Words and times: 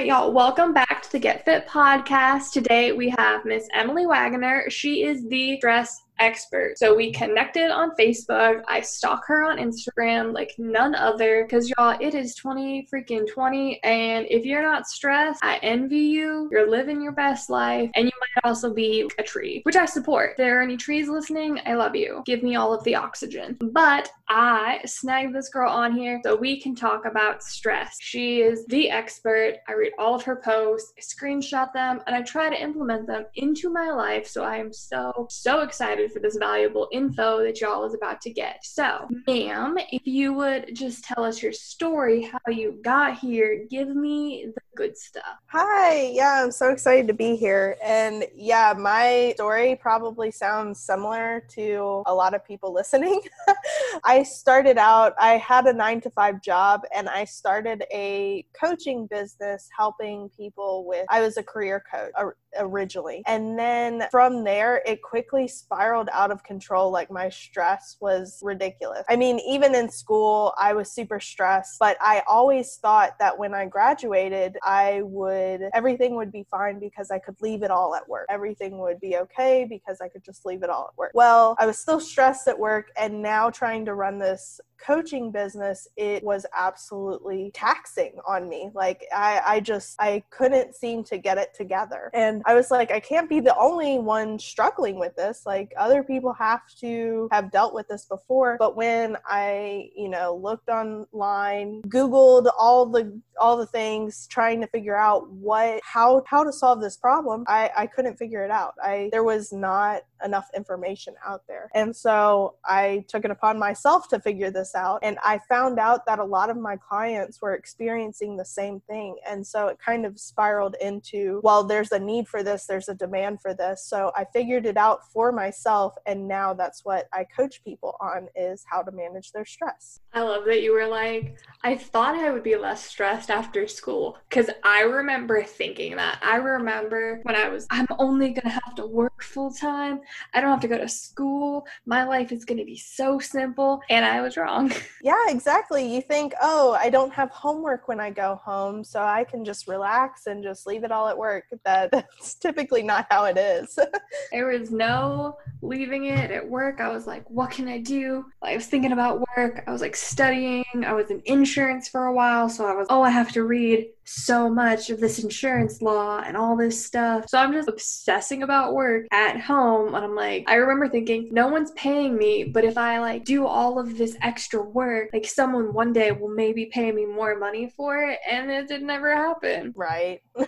right, 0.00 0.06
y'all. 0.06 0.32
Welcome 0.32 0.72
back 0.72 1.02
to 1.02 1.12
the 1.12 1.18
Get 1.18 1.44
Fit 1.44 1.66
podcast. 1.66 2.52
Today 2.52 2.92
we 2.92 3.10
have 3.18 3.44
Miss 3.44 3.68
Emily 3.74 4.06
Wagner. 4.06 4.64
She 4.70 5.02
is 5.02 5.28
the 5.28 5.58
dress 5.60 6.04
expert. 6.20 6.78
So 6.78 6.94
we 6.94 7.12
connected 7.12 7.70
on 7.70 7.96
Facebook. 7.96 8.62
I 8.68 8.80
stalk 8.80 9.26
her 9.26 9.42
on 9.42 9.58
Instagram 9.58 10.32
like 10.32 10.54
none 10.58 10.94
other 10.94 11.44
because 11.44 11.70
y'all, 11.70 11.96
it 12.00 12.14
is 12.14 12.34
20 12.34 12.86
freaking 12.92 13.26
20. 13.30 13.82
And 13.82 14.26
if 14.30 14.44
you're 14.44 14.62
not 14.62 14.86
stressed, 14.86 15.42
I 15.42 15.56
envy 15.62 15.98
you. 15.98 16.48
You're 16.52 16.70
living 16.70 17.02
your 17.02 17.12
best 17.12 17.50
life 17.50 17.90
and 17.94 18.04
you 18.04 18.12
might 18.20 18.48
also 18.48 18.72
be 18.72 19.10
a 19.18 19.22
tree, 19.22 19.60
which 19.64 19.76
I 19.76 19.86
support. 19.86 20.32
If 20.32 20.36
there 20.36 20.60
are 20.60 20.62
any 20.62 20.76
trees 20.76 21.08
listening, 21.08 21.60
I 21.66 21.74
love 21.74 21.96
you. 21.96 22.22
Give 22.26 22.42
me 22.42 22.56
all 22.56 22.72
of 22.72 22.84
the 22.84 22.94
oxygen. 22.94 23.56
But 23.72 24.10
I 24.28 24.80
snagged 24.86 25.34
this 25.34 25.48
girl 25.48 25.70
on 25.70 25.92
here 25.92 26.20
so 26.24 26.36
we 26.36 26.60
can 26.60 26.74
talk 26.74 27.04
about 27.04 27.42
stress. 27.42 27.96
She 28.00 28.42
is 28.42 28.64
the 28.66 28.90
expert. 28.90 29.56
I 29.68 29.72
read 29.72 29.92
all 29.98 30.14
of 30.14 30.22
her 30.22 30.36
posts, 30.36 30.92
I 30.96 31.00
screenshot 31.00 31.72
them, 31.72 32.00
and 32.06 32.14
I 32.14 32.22
try 32.22 32.48
to 32.48 32.62
implement 32.62 33.06
them 33.06 33.26
into 33.34 33.70
my 33.70 33.90
life. 33.90 34.26
So 34.26 34.44
I 34.44 34.56
am 34.56 34.72
so, 34.72 35.26
so 35.30 35.60
excited 35.60 36.09
for 36.12 36.20
this 36.20 36.36
valuable 36.36 36.88
info 36.92 37.42
that 37.42 37.60
y'all 37.60 37.84
is 37.84 37.94
about 37.94 38.20
to 38.22 38.30
get. 38.30 38.64
So, 38.64 39.08
ma'am, 39.26 39.76
if 39.92 40.06
you 40.06 40.32
would 40.34 40.74
just 40.74 41.04
tell 41.04 41.24
us 41.24 41.42
your 41.42 41.52
story, 41.52 42.22
how 42.22 42.38
you 42.50 42.78
got 42.82 43.18
here, 43.18 43.66
give 43.70 43.88
me 43.88 44.46
the 44.54 44.60
good 44.76 44.96
stuff. 44.96 45.36
Hi, 45.46 46.10
yeah, 46.12 46.42
I'm 46.42 46.50
so 46.50 46.70
excited 46.70 47.06
to 47.08 47.14
be 47.14 47.36
here. 47.36 47.76
And 47.82 48.24
yeah, 48.34 48.74
my 48.76 49.32
story 49.34 49.76
probably 49.76 50.30
sounds 50.30 50.80
similar 50.80 51.44
to 51.50 52.02
a 52.06 52.14
lot 52.14 52.34
of 52.34 52.44
people 52.44 52.72
listening. 52.72 53.20
I 54.04 54.22
started 54.22 54.78
out, 54.78 55.14
I 55.18 55.36
had 55.36 55.66
a 55.66 55.72
nine 55.72 56.00
to 56.02 56.10
five 56.10 56.42
job, 56.42 56.82
and 56.94 57.08
I 57.08 57.24
started 57.24 57.84
a 57.92 58.46
coaching 58.58 59.06
business 59.06 59.68
helping 59.76 60.30
people 60.30 60.84
with, 60.86 61.04
I 61.08 61.20
was 61.20 61.36
a 61.36 61.42
career 61.42 61.82
coach 61.92 62.12
originally. 62.58 63.22
And 63.26 63.58
then 63.58 64.04
from 64.10 64.44
there, 64.44 64.82
it 64.86 65.02
quickly 65.02 65.46
spiraled 65.48 65.99
out 66.12 66.30
of 66.30 66.42
control. 66.44 66.90
Like 66.90 67.10
my 67.10 67.28
stress 67.28 67.96
was 68.00 68.38
ridiculous. 68.42 69.04
I 69.08 69.16
mean, 69.16 69.40
even 69.40 69.74
in 69.74 69.90
school, 69.90 70.54
I 70.58 70.72
was 70.72 70.90
super 70.90 71.20
stressed, 71.20 71.78
but 71.78 71.96
I 72.00 72.22
always 72.28 72.76
thought 72.76 73.18
that 73.18 73.38
when 73.38 73.54
I 73.54 73.66
graduated, 73.66 74.56
I 74.62 75.02
would, 75.04 75.62
everything 75.74 76.16
would 76.16 76.32
be 76.32 76.46
fine 76.50 76.78
because 76.78 77.10
I 77.10 77.18
could 77.18 77.36
leave 77.40 77.62
it 77.62 77.70
all 77.70 77.94
at 77.94 78.08
work. 78.08 78.26
Everything 78.30 78.78
would 78.78 79.00
be 79.00 79.16
okay 79.16 79.66
because 79.68 80.00
I 80.00 80.08
could 80.08 80.24
just 80.24 80.46
leave 80.46 80.62
it 80.62 80.70
all 80.70 80.90
at 80.92 80.98
work. 80.98 81.12
Well, 81.14 81.56
I 81.58 81.66
was 81.66 81.78
still 81.78 82.00
stressed 82.00 82.48
at 82.48 82.58
work 82.58 82.90
and 82.96 83.22
now 83.22 83.50
trying 83.50 83.84
to 83.86 83.94
run 83.94 84.18
this 84.18 84.60
coaching 84.84 85.30
business, 85.30 85.86
it 85.96 86.22
was 86.22 86.46
absolutely 86.56 87.50
taxing 87.54 88.14
on 88.26 88.48
me. 88.48 88.70
Like 88.74 89.06
I, 89.14 89.40
I 89.46 89.60
just 89.60 89.96
I 90.00 90.22
couldn't 90.30 90.74
seem 90.74 91.04
to 91.04 91.18
get 91.18 91.38
it 91.38 91.54
together. 91.54 92.10
And 92.14 92.42
I 92.46 92.54
was 92.54 92.70
like, 92.70 92.90
I 92.90 93.00
can't 93.00 93.28
be 93.28 93.40
the 93.40 93.56
only 93.56 93.98
one 93.98 94.38
struggling 94.38 94.98
with 94.98 95.14
this. 95.16 95.42
Like 95.46 95.72
other 95.80 96.04
people 96.04 96.32
have 96.34 96.60
to 96.80 97.28
have 97.32 97.50
dealt 97.50 97.74
with 97.74 97.88
this 97.88 98.04
before. 98.04 98.56
But 98.58 98.76
when 98.76 99.16
I, 99.26 99.90
you 99.96 100.08
know, 100.08 100.38
looked 100.40 100.68
online, 100.68 101.82
Googled 101.88 102.50
all 102.58 102.86
the 102.86 103.20
all 103.40 103.56
the 103.56 103.66
things, 103.66 104.26
trying 104.28 104.60
to 104.60 104.66
figure 104.68 104.96
out 104.96 105.28
what 105.30 105.80
how 105.82 106.22
how 106.26 106.44
to 106.44 106.52
solve 106.52 106.80
this 106.80 106.96
problem, 106.96 107.44
I, 107.48 107.70
I 107.76 107.86
couldn't 107.86 108.16
figure 108.16 108.44
it 108.44 108.50
out. 108.50 108.74
I 108.82 109.08
there 109.10 109.24
was 109.24 109.52
not 109.52 110.02
enough 110.24 110.48
information 110.54 111.14
out 111.26 111.42
there. 111.46 111.70
And 111.74 111.94
so 111.94 112.56
I 112.64 113.04
took 113.08 113.24
it 113.24 113.30
upon 113.30 113.58
myself 113.58 114.08
to 114.08 114.20
figure 114.20 114.50
this 114.50 114.74
out. 114.74 115.00
And 115.02 115.18
I 115.24 115.38
found 115.48 115.78
out 115.78 116.06
that 116.06 116.18
a 116.18 116.24
lot 116.24 116.50
of 116.50 116.56
my 116.56 116.76
clients 116.76 117.40
were 117.40 117.54
experiencing 117.54 118.36
the 118.36 118.44
same 118.44 118.80
thing. 118.80 119.16
And 119.28 119.46
so 119.46 119.68
it 119.68 119.78
kind 119.84 120.06
of 120.06 120.18
spiraled 120.18 120.76
into, 120.80 121.40
well, 121.42 121.64
there's 121.64 121.92
a 121.92 121.98
need 121.98 122.28
for 122.28 122.42
this, 122.42 122.66
there's 122.66 122.88
a 122.88 122.94
demand 122.94 123.40
for 123.40 123.54
this. 123.54 123.84
So 123.84 124.12
I 124.16 124.24
figured 124.24 124.66
it 124.66 124.76
out 124.76 125.10
for 125.12 125.32
myself. 125.32 125.94
And 126.06 126.26
now 126.26 126.54
that's 126.54 126.84
what 126.84 127.08
I 127.12 127.24
coach 127.24 127.62
people 127.64 127.96
on 128.00 128.28
is 128.34 128.64
how 128.70 128.82
to 128.82 128.90
manage 128.90 129.32
their 129.32 129.44
stress. 129.44 130.00
I 130.12 130.22
love 130.22 130.44
that 130.46 130.62
you 130.62 130.72
were 130.72 130.86
like, 130.86 131.38
I 131.62 131.76
thought 131.76 132.14
I 132.14 132.30
would 132.30 132.42
be 132.42 132.56
less 132.56 132.84
stressed 132.84 133.30
after 133.30 133.66
school. 133.66 134.18
Cause 134.30 134.50
I 134.64 134.82
remember 134.82 135.42
thinking 135.42 135.96
that. 135.96 136.18
I 136.22 136.36
remember 136.36 137.20
when 137.22 137.36
I 137.36 137.48
was, 137.48 137.66
I'm 137.70 137.86
only 137.98 138.34
to 138.34 138.48
have 138.48 138.74
to 138.76 138.86
work 138.86 139.22
full 139.22 139.52
time. 139.52 140.00
I 140.34 140.40
don't 140.40 140.50
have 140.50 140.60
to 140.60 140.68
go 140.68 140.78
to 140.78 140.88
school. 140.88 141.66
My 141.86 142.04
life 142.04 142.32
is 142.32 142.44
going 142.44 142.58
to 142.58 142.64
be 142.64 142.76
so 142.76 143.18
simple. 143.18 143.80
And 143.88 144.04
I 144.04 144.20
was 144.20 144.36
wrong. 144.36 144.72
Yeah, 145.02 145.14
exactly. 145.28 145.94
You 145.94 146.02
think, 146.02 146.34
oh, 146.42 146.76
I 146.78 146.90
don't 146.90 147.12
have 147.12 147.30
homework 147.30 147.88
when 147.88 148.00
I 148.00 148.10
go 148.10 148.34
home, 148.44 148.84
so 148.84 149.00
I 149.00 149.24
can 149.24 149.46
just 149.46 149.66
relax 149.66 150.26
and 150.26 150.42
just 150.42 150.66
leave 150.66 150.84
it 150.84 150.92
all 150.92 151.08
at 151.08 151.16
work. 151.16 151.44
That, 151.64 151.90
that's 151.92 152.34
typically 152.34 152.82
not 152.82 153.06
how 153.10 153.24
it 153.24 153.38
is. 153.38 153.78
there 154.32 154.48
was 154.48 154.70
no 154.70 155.38
leaving 155.62 156.04
it 156.04 156.30
at 156.30 156.46
work. 156.46 156.80
I 156.80 156.88
was 156.90 157.06
like, 157.06 157.28
what 157.30 157.50
can 157.50 157.66
I 157.66 157.78
do? 157.78 158.26
I 158.42 158.56
was 158.56 158.66
thinking 158.66 158.92
about 158.92 159.24
work. 159.36 159.64
I 159.66 159.72
was 159.72 159.80
like 159.80 159.96
studying. 159.96 160.64
I 160.84 160.92
was 160.92 161.10
in 161.10 161.22
insurance 161.24 161.88
for 161.88 162.06
a 162.06 162.12
while. 162.12 162.50
So 162.50 162.66
I 162.66 162.74
was, 162.74 162.86
oh, 162.90 163.02
I 163.02 163.10
have 163.10 163.32
to 163.32 163.44
read 163.44 163.88
so 164.10 164.50
much 164.50 164.90
of 164.90 164.98
this 164.98 165.20
insurance 165.20 165.80
law 165.80 166.20
and 166.26 166.36
all 166.36 166.56
this 166.56 166.84
stuff. 166.84 167.28
So 167.28 167.38
I'm 167.38 167.52
just 167.52 167.68
obsessing 167.68 168.42
about 168.42 168.74
work 168.74 169.06
at 169.12 169.40
home. 169.40 169.94
And 169.94 170.04
I'm 170.04 170.16
like, 170.16 170.44
I 170.48 170.56
remember 170.56 170.88
thinking, 170.88 171.28
no 171.30 171.46
one's 171.46 171.70
paying 171.72 172.16
me, 172.16 172.44
but 172.44 172.64
if 172.64 172.76
I 172.76 172.98
like 172.98 173.24
do 173.24 173.46
all 173.46 173.78
of 173.78 173.96
this 173.96 174.16
extra 174.20 174.60
work, 174.60 175.10
like 175.12 175.26
someone 175.26 175.72
one 175.72 175.92
day 175.92 176.10
will 176.10 176.34
maybe 176.34 176.66
pay 176.66 176.90
me 176.90 177.06
more 177.06 177.38
money 177.38 177.72
for 177.76 178.02
it. 178.02 178.18
And 178.28 178.50
it 178.50 178.66
did 178.66 178.82
never 178.82 179.14
happen. 179.14 179.72
Right. 179.76 180.20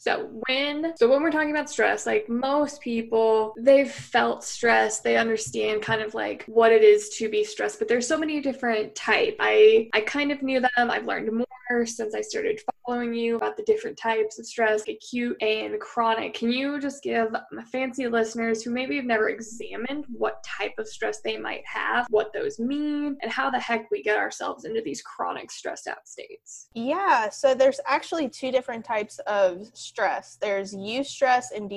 so 0.00 0.30
when 0.46 0.96
so 0.96 1.08
when 1.08 1.22
we're 1.22 1.32
talking 1.32 1.50
about 1.50 1.68
stress, 1.68 2.06
like 2.06 2.28
most 2.28 2.80
people, 2.80 3.54
they've 3.58 3.90
felt 3.90 4.44
stress. 4.44 5.00
They 5.00 5.16
understand 5.16 5.82
kind 5.82 6.02
of 6.02 6.14
like 6.14 6.44
what 6.44 6.70
it 6.70 6.84
is 6.84 7.08
to 7.16 7.28
be 7.28 7.42
stressed, 7.42 7.80
but 7.80 7.88
there's 7.88 8.06
so 8.06 8.18
many 8.18 8.40
different 8.40 8.94
type. 8.94 9.36
I 9.40 9.88
I 9.92 10.02
kind 10.02 10.30
of 10.30 10.40
knew 10.42 10.60
them. 10.60 10.70
I've 10.76 11.06
learned 11.06 11.32
more 11.32 11.86
since 11.86 12.14
I 12.14 12.20
started 12.20 12.43
following 12.86 13.14
you 13.14 13.36
about 13.36 13.56
the 13.56 13.62
different 13.62 13.96
types 13.96 14.38
of 14.38 14.46
stress, 14.46 14.82
acute 14.88 15.36
and 15.42 15.80
chronic. 15.80 16.34
Can 16.34 16.50
you 16.50 16.80
just 16.80 17.02
give 17.02 17.28
my 17.52 17.64
fancy 17.64 18.06
listeners 18.08 18.62
who 18.62 18.70
maybe 18.70 18.96
have 18.96 19.06
never 19.06 19.28
examined 19.28 20.04
what 20.10 20.44
type 20.44 20.74
of 20.78 20.86
stress 20.86 21.20
they 21.20 21.36
might 21.36 21.64
have, 21.66 22.06
what 22.10 22.32
those 22.32 22.58
mean, 22.58 23.16
and 23.22 23.32
how 23.32 23.50
the 23.50 23.58
heck 23.58 23.90
we 23.90 24.02
get 24.02 24.18
ourselves 24.18 24.64
into 24.64 24.82
these 24.82 25.02
chronic 25.02 25.50
stressed 25.50 25.86
out 25.86 26.06
states? 26.06 26.68
Yeah, 26.74 27.30
so 27.30 27.54
there's 27.54 27.80
actually 27.86 28.28
two 28.28 28.50
different 28.50 28.84
types 28.84 29.18
of 29.26 29.66
stress. 29.72 30.36
There's 30.40 30.74
eustress 30.74 31.46
and 31.54 31.70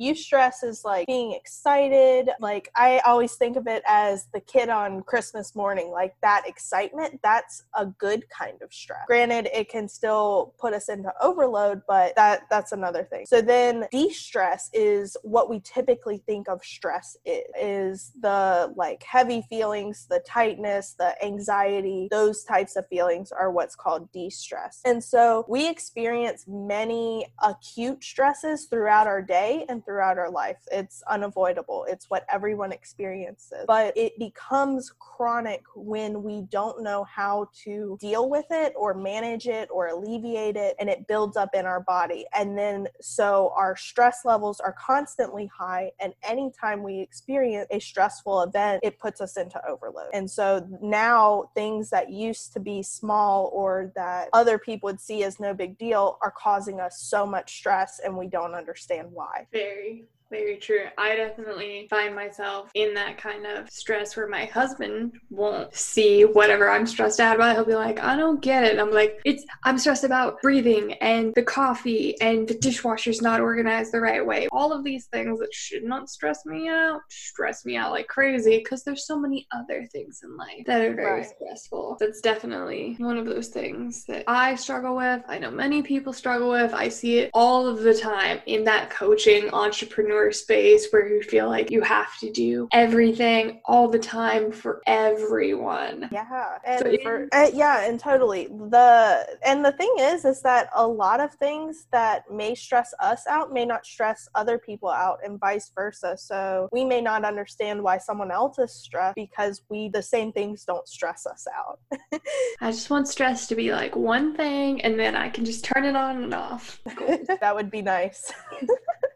eustress 0.00 0.62
is 0.62 0.84
like 0.84 1.06
being 1.06 1.32
excited. 1.32 2.30
Like 2.40 2.70
I 2.74 3.00
always 3.04 3.34
think 3.36 3.56
of 3.56 3.66
it 3.66 3.82
as 3.86 4.26
the 4.32 4.40
kid 4.40 4.68
on 4.68 5.02
Christmas 5.02 5.54
morning, 5.54 5.90
like 5.90 6.14
that 6.22 6.44
excitement. 6.46 7.20
That's 7.22 7.64
a 7.74 7.86
good 7.86 8.28
kind 8.30 8.60
of 8.62 8.72
stress. 8.72 9.06
Granted, 9.06 9.48
it 9.52 9.68
can 9.68 9.88
still 9.88 10.54
put 10.58 10.72
us 10.72 10.88
into 10.88 11.12
overload, 11.20 11.82
but 11.88 12.14
that 12.16 12.42
that's 12.50 12.72
another 12.72 13.04
thing. 13.04 13.26
So 13.26 13.40
then 13.40 13.86
distress 13.90 14.70
is 14.72 15.16
what 15.22 15.48
we 15.48 15.60
typically 15.60 16.18
think 16.26 16.48
of 16.48 16.62
stress 16.62 17.16
is, 17.24 17.44
is 17.60 18.12
the 18.20 18.72
like 18.76 19.02
heavy 19.02 19.42
feelings, 19.48 20.06
the 20.08 20.20
tightness, 20.26 20.94
the 20.98 21.22
anxiety, 21.24 22.08
those 22.10 22.44
types 22.44 22.76
of 22.76 22.86
feelings 22.88 23.32
are 23.32 23.50
what's 23.50 23.76
called 23.76 24.10
distress. 24.12 24.80
And 24.84 25.02
so 25.02 25.44
we 25.48 25.68
experience 25.68 26.44
many 26.46 27.26
acute 27.42 28.02
stresses 28.02 28.66
throughout 28.66 29.06
our 29.06 29.22
day 29.22 29.64
and 29.68 29.84
throughout 29.86 30.18
our 30.18 30.30
life. 30.30 30.58
It's 30.70 31.02
unavoidable, 31.08 31.86
it's 31.88 32.10
what 32.10 32.26
everyone 32.30 32.72
experiences. 32.72 33.64
But 33.66 33.96
it 33.96 34.18
becomes 34.18 34.92
chronic 34.98 35.62
when 35.74 36.22
we 36.22 36.42
don't 36.50 36.82
know 36.82 37.04
how 37.04 37.48
to 37.64 37.96
deal 38.00 38.28
with 38.28 38.46
it 38.50 38.74
or 38.76 38.92
manage 38.92 39.46
it 39.46 39.68
or 39.72 39.86
alleviate 39.86 40.56
it, 40.56 40.76
and 40.78 40.90
it 40.90 41.06
builds 41.06 41.36
up 41.36 41.54
in 41.54 41.64
our 41.64 41.80
body. 41.80 42.26
And 42.34 42.58
then 42.58 42.88
so 43.00 43.52
our 43.56 43.76
stress 43.76 44.24
levels 44.24 44.60
are 44.60 44.74
constantly 44.78 45.46
high, 45.46 45.92
and 46.00 46.12
anytime 46.22 46.82
we 46.82 47.00
experience 47.00 47.68
a 47.70 47.78
stressful 47.78 48.42
event, 48.42 48.80
it 48.82 48.98
puts 48.98 49.20
us 49.20 49.36
into 49.36 49.64
overload. 49.66 50.08
And 50.12 50.30
so 50.30 50.66
now 50.82 51.50
things 51.54 51.90
that 51.90 52.10
used 52.10 52.52
to 52.54 52.60
be 52.60 52.82
small 52.82 53.50
or 53.52 53.92
that 53.94 54.28
other 54.32 54.58
people 54.58 54.88
would 54.88 55.00
see 55.00 55.22
as 55.22 55.38
no 55.38 55.54
big 55.54 55.78
deal 55.78 56.18
are 56.22 56.32
causing 56.36 56.80
us 56.80 57.00
so 57.00 57.24
much 57.24 57.56
stress, 57.56 58.00
and 58.04 58.16
we 58.16 58.26
don't 58.26 58.54
understand 58.54 59.08
why. 59.12 59.46
Very 59.52 59.75
very 59.76 60.08
Very 60.30 60.56
true. 60.56 60.86
I 60.98 61.14
definitely 61.14 61.86
find 61.88 62.14
myself 62.14 62.70
in 62.74 62.94
that 62.94 63.16
kind 63.16 63.46
of 63.46 63.70
stress 63.70 64.16
where 64.16 64.26
my 64.26 64.46
husband 64.46 65.12
won't 65.30 65.72
see 65.74 66.24
whatever 66.24 66.68
I'm 66.68 66.86
stressed 66.86 67.20
out 67.20 67.36
about. 67.36 67.54
He'll 67.54 67.64
be 67.64 67.74
like, 67.74 68.00
I 68.00 68.16
don't 68.16 68.42
get 68.42 68.64
it. 68.64 68.72
And 68.72 68.80
I'm 68.80 68.90
like, 68.90 69.20
it's 69.24 69.44
I'm 69.64 69.78
stressed 69.78 70.04
about 70.04 70.42
breathing 70.42 70.94
and 70.94 71.32
the 71.34 71.42
coffee 71.42 72.20
and 72.20 72.48
the 72.48 72.54
dishwasher's 72.54 73.22
not 73.22 73.40
organized 73.40 73.92
the 73.92 74.00
right 74.00 74.24
way. 74.24 74.48
All 74.50 74.72
of 74.72 74.82
these 74.82 75.06
things 75.06 75.38
that 75.38 75.54
should 75.54 75.84
not 75.84 76.10
stress 76.10 76.44
me 76.44 76.68
out 76.68 77.00
stress 77.08 77.64
me 77.64 77.76
out 77.76 77.92
like 77.92 78.08
crazy 78.08 78.58
because 78.58 78.82
there's 78.82 79.06
so 79.06 79.18
many 79.18 79.46
other 79.52 79.86
things 79.92 80.22
in 80.24 80.36
life 80.36 80.64
that 80.66 80.82
are 80.82 80.94
very 80.94 81.20
right. 81.20 81.26
stressful. 81.26 81.98
That's 82.00 82.20
definitely 82.20 82.96
one 82.98 83.16
of 83.16 83.26
those 83.26 83.48
things 83.48 84.04
that 84.06 84.24
I 84.26 84.56
struggle 84.56 84.96
with. 84.96 85.22
I 85.28 85.38
know 85.38 85.50
many 85.50 85.82
people 85.82 86.12
struggle 86.12 86.50
with. 86.50 86.74
I 86.74 86.88
see 86.88 87.18
it 87.18 87.30
all 87.32 87.68
of 87.68 87.82
the 87.82 87.94
time 87.94 88.40
in 88.46 88.64
that 88.64 88.90
coaching 88.90 89.50
entrepreneur 89.52 90.15
entrepreneur 90.16 90.32
space 90.32 90.88
where 90.90 91.08
you 91.08 91.22
feel 91.22 91.48
like 91.48 91.70
you 91.70 91.80
have 91.82 92.16
to 92.18 92.30
do 92.30 92.68
everything 92.72 93.60
all 93.64 93.88
the 93.88 93.98
time 93.98 94.50
for 94.50 94.82
everyone. 94.86 96.08
Yeah. 96.12 96.58
And 96.64 96.80
so 96.80 96.96
for, 97.02 97.28
uh, 97.32 97.50
yeah, 97.52 97.88
and 97.88 97.98
totally. 97.98 98.46
The 98.46 99.38
and 99.44 99.64
the 99.64 99.72
thing 99.72 99.94
is 99.98 100.24
is 100.24 100.42
that 100.42 100.68
a 100.74 100.86
lot 100.86 101.20
of 101.20 101.32
things 101.34 101.86
that 101.92 102.30
may 102.30 102.54
stress 102.54 102.94
us 103.00 103.26
out 103.28 103.52
may 103.52 103.64
not 103.64 103.84
stress 103.86 104.28
other 104.34 104.58
people 104.58 104.88
out 104.88 105.18
and 105.24 105.38
vice 105.38 105.70
versa. 105.74 106.16
So 106.16 106.68
we 106.72 106.84
may 106.84 107.00
not 107.00 107.24
understand 107.24 107.82
why 107.82 107.98
someone 107.98 108.30
else 108.30 108.58
is 108.58 108.72
stressed 108.72 109.16
because 109.16 109.62
we 109.68 109.88
the 109.88 110.02
same 110.02 110.32
things 110.32 110.64
don't 110.64 110.88
stress 110.88 111.26
us 111.26 111.46
out. 111.56 111.78
I 112.60 112.70
just 112.70 112.90
want 112.90 113.08
stress 113.08 113.46
to 113.48 113.54
be 113.54 113.72
like 113.72 113.96
one 113.96 114.34
thing 114.34 114.80
and 114.82 114.98
then 114.98 115.14
I 115.14 115.28
can 115.28 115.44
just 115.44 115.64
turn 115.64 115.84
it 115.84 115.96
on 115.96 116.22
and 116.22 116.34
off. 116.34 116.80
Cool. 116.96 117.18
that 117.40 117.54
would 117.54 117.70
be 117.70 117.82
nice. 117.82 118.32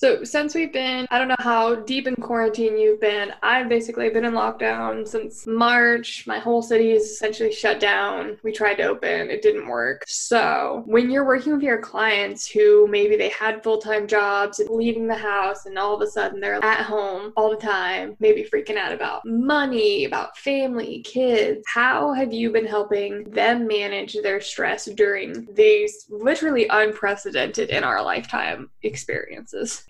So 0.00 0.24
since 0.24 0.54
we've 0.54 0.72
been 0.72 1.06
I 1.10 1.18
don't 1.18 1.28
know 1.28 1.36
how 1.40 1.74
deep 1.74 2.06
in 2.06 2.16
quarantine 2.16 2.78
you've 2.78 3.00
been. 3.00 3.34
I've 3.42 3.68
basically 3.68 4.08
been 4.08 4.24
in 4.24 4.32
lockdown 4.32 5.06
since 5.06 5.46
March. 5.46 6.26
My 6.26 6.38
whole 6.38 6.62
city 6.62 6.92
is 6.92 7.02
essentially 7.02 7.52
shut 7.52 7.80
down. 7.80 8.38
We 8.42 8.50
tried 8.50 8.76
to 8.76 8.84
open, 8.84 9.28
it 9.28 9.42
didn't 9.42 9.68
work. 9.68 10.04
So, 10.06 10.84
when 10.86 11.10
you're 11.10 11.26
working 11.26 11.52
with 11.52 11.62
your 11.62 11.78
clients 11.78 12.46
who 12.46 12.86
maybe 12.88 13.16
they 13.16 13.28
had 13.28 13.62
full 13.62 13.78
time 13.78 14.06
jobs 14.06 14.60
and 14.60 14.70
leaving 14.70 15.06
the 15.06 15.14
house, 15.14 15.66
and 15.66 15.76
all 15.76 15.94
of 15.94 16.00
a 16.00 16.10
sudden 16.10 16.40
they're 16.40 16.64
at 16.64 16.86
home 16.86 17.32
all 17.36 17.50
the 17.50 17.56
time, 17.56 18.16
maybe 18.20 18.48
freaking 18.50 18.76
out 18.76 18.92
about 18.92 19.22
money, 19.26 20.06
about 20.06 20.38
family, 20.38 21.02
kids, 21.02 21.62
how 21.66 22.14
have 22.14 22.32
you 22.32 22.50
been 22.50 22.66
helping 22.66 23.24
them 23.24 23.66
manage 23.66 24.16
their 24.22 24.40
stress 24.40 24.86
during 24.86 25.46
these 25.52 26.06
literally 26.08 26.66
unprecedented 26.70 27.68
in 27.68 27.84
our 27.84 28.02
lifetime 28.02 28.70
experiences? 28.82 29.84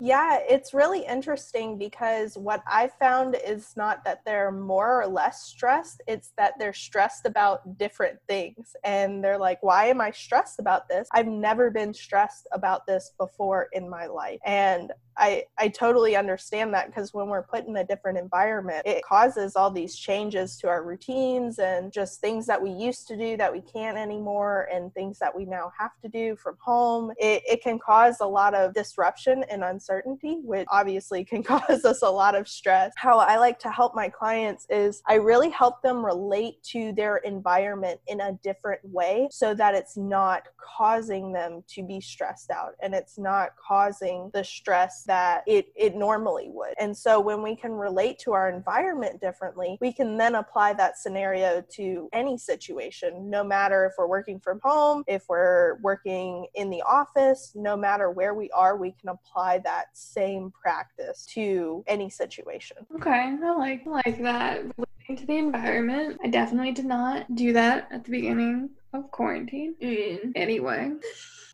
Yeah, 0.00 0.38
it's 0.48 0.74
really 0.74 1.04
interesting 1.06 1.78
because 1.78 2.36
what 2.36 2.62
I 2.66 2.88
found 2.88 3.36
is 3.46 3.74
not 3.76 4.04
that 4.04 4.22
they're 4.24 4.52
more 4.52 5.02
or 5.02 5.06
less 5.06 5.42
stressed, 5.42 6.02
it's 6.06 6.32
that 6.36 6.54
they're 6.58 6.72
stressed 6.72 7.26
about 7.26 7.78
different 7.78 8.18
things. 8.28 8.74
And 8.84 9.22
they're 9.22 9.38
like, 9.38 9.62
why 9.62 9.86
am 9.86 10.00
I 10.00 10.10
stressed 10.10 10.58
about 10.58 10.88
this? 10.88 11.08
I've 11.12 11.26
never 11.26 11.70
been 11.70 11.94
stressed 11.94 12.46
about 12.52 12.86
this 12.86 13.12
before 13.18 13.68
in 13.72 13.88
my 13.88 14.06
life. 14.06 14.40
And 14.44 14.92
I, 15.18 15.44
I 15.58 15.68
totally 15.68 16.16
understand 16.16 16.74
that 16.74 16.86
because 16.86 17.14
when 17.14 17.28
we're 17.28 17.42
put 17.42 17.66
in 17.66 17.76
a 17.76 17.84
different 17.84 18.18
environment, 18.18 18.82
it 18.84 19.02
causes 19.02 19.56
all 19.56 19.70
these 19.70 19.96
changes 19.96 20.56
to 20.58 20.68
our 20.68 20.82
routines 20.82 21.58
and 21.58 21.92
just 21.92 22.20
things 22.20 22.46
that 22.46 22.60
we 22.60 22.70
used 22.70 23.08
to 23.08 23.16
do 23.16 23.36
that 23.36 23.52
we 23.52 23.60
can't 23.60 23.96
anymore 23.96 24.68
and 24.72 24.92
things 24.94 25.18
that 25.18 25.34
we 25.34 25.44
now 25.44 25.72
have 25.78 25.92
to 26.02 26.08
do 26.08 26.36
from 26.36 26.56
home. 26.60 27.12
It, 27.18 27.42
it 27.48 27.62
can 27.62 27.78
cause 27.78 28.18
a 28.20 28.26
lot 28.26 28.54
of 28.54 28.74
disruption 28.74 29.44
and 29.50 29.64
uncertainty, 29.64 30.40
which 30.44 30.66
obviously 30.70 31.24
can 31.24 31.42
cause 31.44 31.84
us 31.84 32.02
a 32.02 32.10
lot 32.10 32.34
of 32.34 32.46
stress. 32.48 32.92
How 32.96 33.18
I 33.18 33.38
like 33.38 33.58
to 33.60 33.70
help 33.70 33.94
my 33.94 34.08
clients 34.08 34.66
is 34.68 35.02
I 35.06 35.14
really 35.14 35.50
help 35.50 35.82
them 35.82 36.04
relate 36.04 36.62
to 36.72 36.92
their 36.92 37.18
environment 37.18 38.00
in 38.06 38.20
a 38.20 38.32
different 38.42 38.80
way 38.84 39.28
so 39.30 39.54
that 39.54 39.74
it's 39.74 39.96
not 39.96 40.42
causing 40.58 41.32
them 41.32 41.64
to 41.68 41.82
be 41.82 42.00
stressed 42.00 42.50
out 42.50 42.72
and 42.82 42.94
it's 42.94 43.18
not 43.18 43.50
causing 43.56 44.30
the 44.34 44.44
stress 44.44 45.05
that 45.06 45.42
it, 45.46 45.68
it 45.74 45.94
normally 45.94 46.48
would. 46.50 46.74
And 46.78 46.96
so 46.96 47.20
when 47.20 47.42
we 47.42 47.56
can 47.56 47.72
relate 47.72 48.18
to 48.20 48.32
our 48.32 48.48
environment 48.48 49.20
differently, 49.20 49.78
we 49.80 49.92
can 49.92 50.16
then 50.16 50.34
apply 50.34 50.74
that 50.74 50.98
scenario 50.98 51.62
to 51.74 52.08
any 52.12 52.38
situation, 52.38 53.30
no 53.30 53.42
matter 53.42 53.86
if 53.86 53.92
we're 53.98 54.06
working 54.06 54.40
from 54.40 54.60
home, 54.62 55.04
if 55.06 55.24
we're 55.28 55.78
working 55.82 56.46
in 56.54 56.70
the 56.70 56.82
office, 56.82 57.52
no 57.54 57.76
matter 57.76 58.10
where 58.10 58.34
we 58.34 58.50
are, 58.50 58.76
we 58.76 58.92
can 58.92 59.10
apply 59.10 59.58
that 59.58 59.86
same 59.94 60.50
practice 60.50 61.26
to 61.34 61.84
any 61.86 62.10
situation. 62.10 62.76
Okay, 62.96 63.36
I 63.42 63.56
like 63.56 63.86
I 63.86 63.90
like 63.90 64.22
that. 64.22 64.62
Relating 64.76 65.16
to 65.16 65.26
the 65.26 65.36
environment. 65.36 66.18
I 66.22 66.28
definitely 66.28 66.72
did 66.72 66.86
not 66.86 67.32
do 67.34 67.52
that 67.52 67.88
at 67.90 68.04
the 68.04 68.10
beginning 68.10 68.70
of 68.92 69.10
quarantine 69.10 69.74
mm. 69.80 70.22
in 70.24 70.32
any 70.34 70.60
way. 70.60 70.92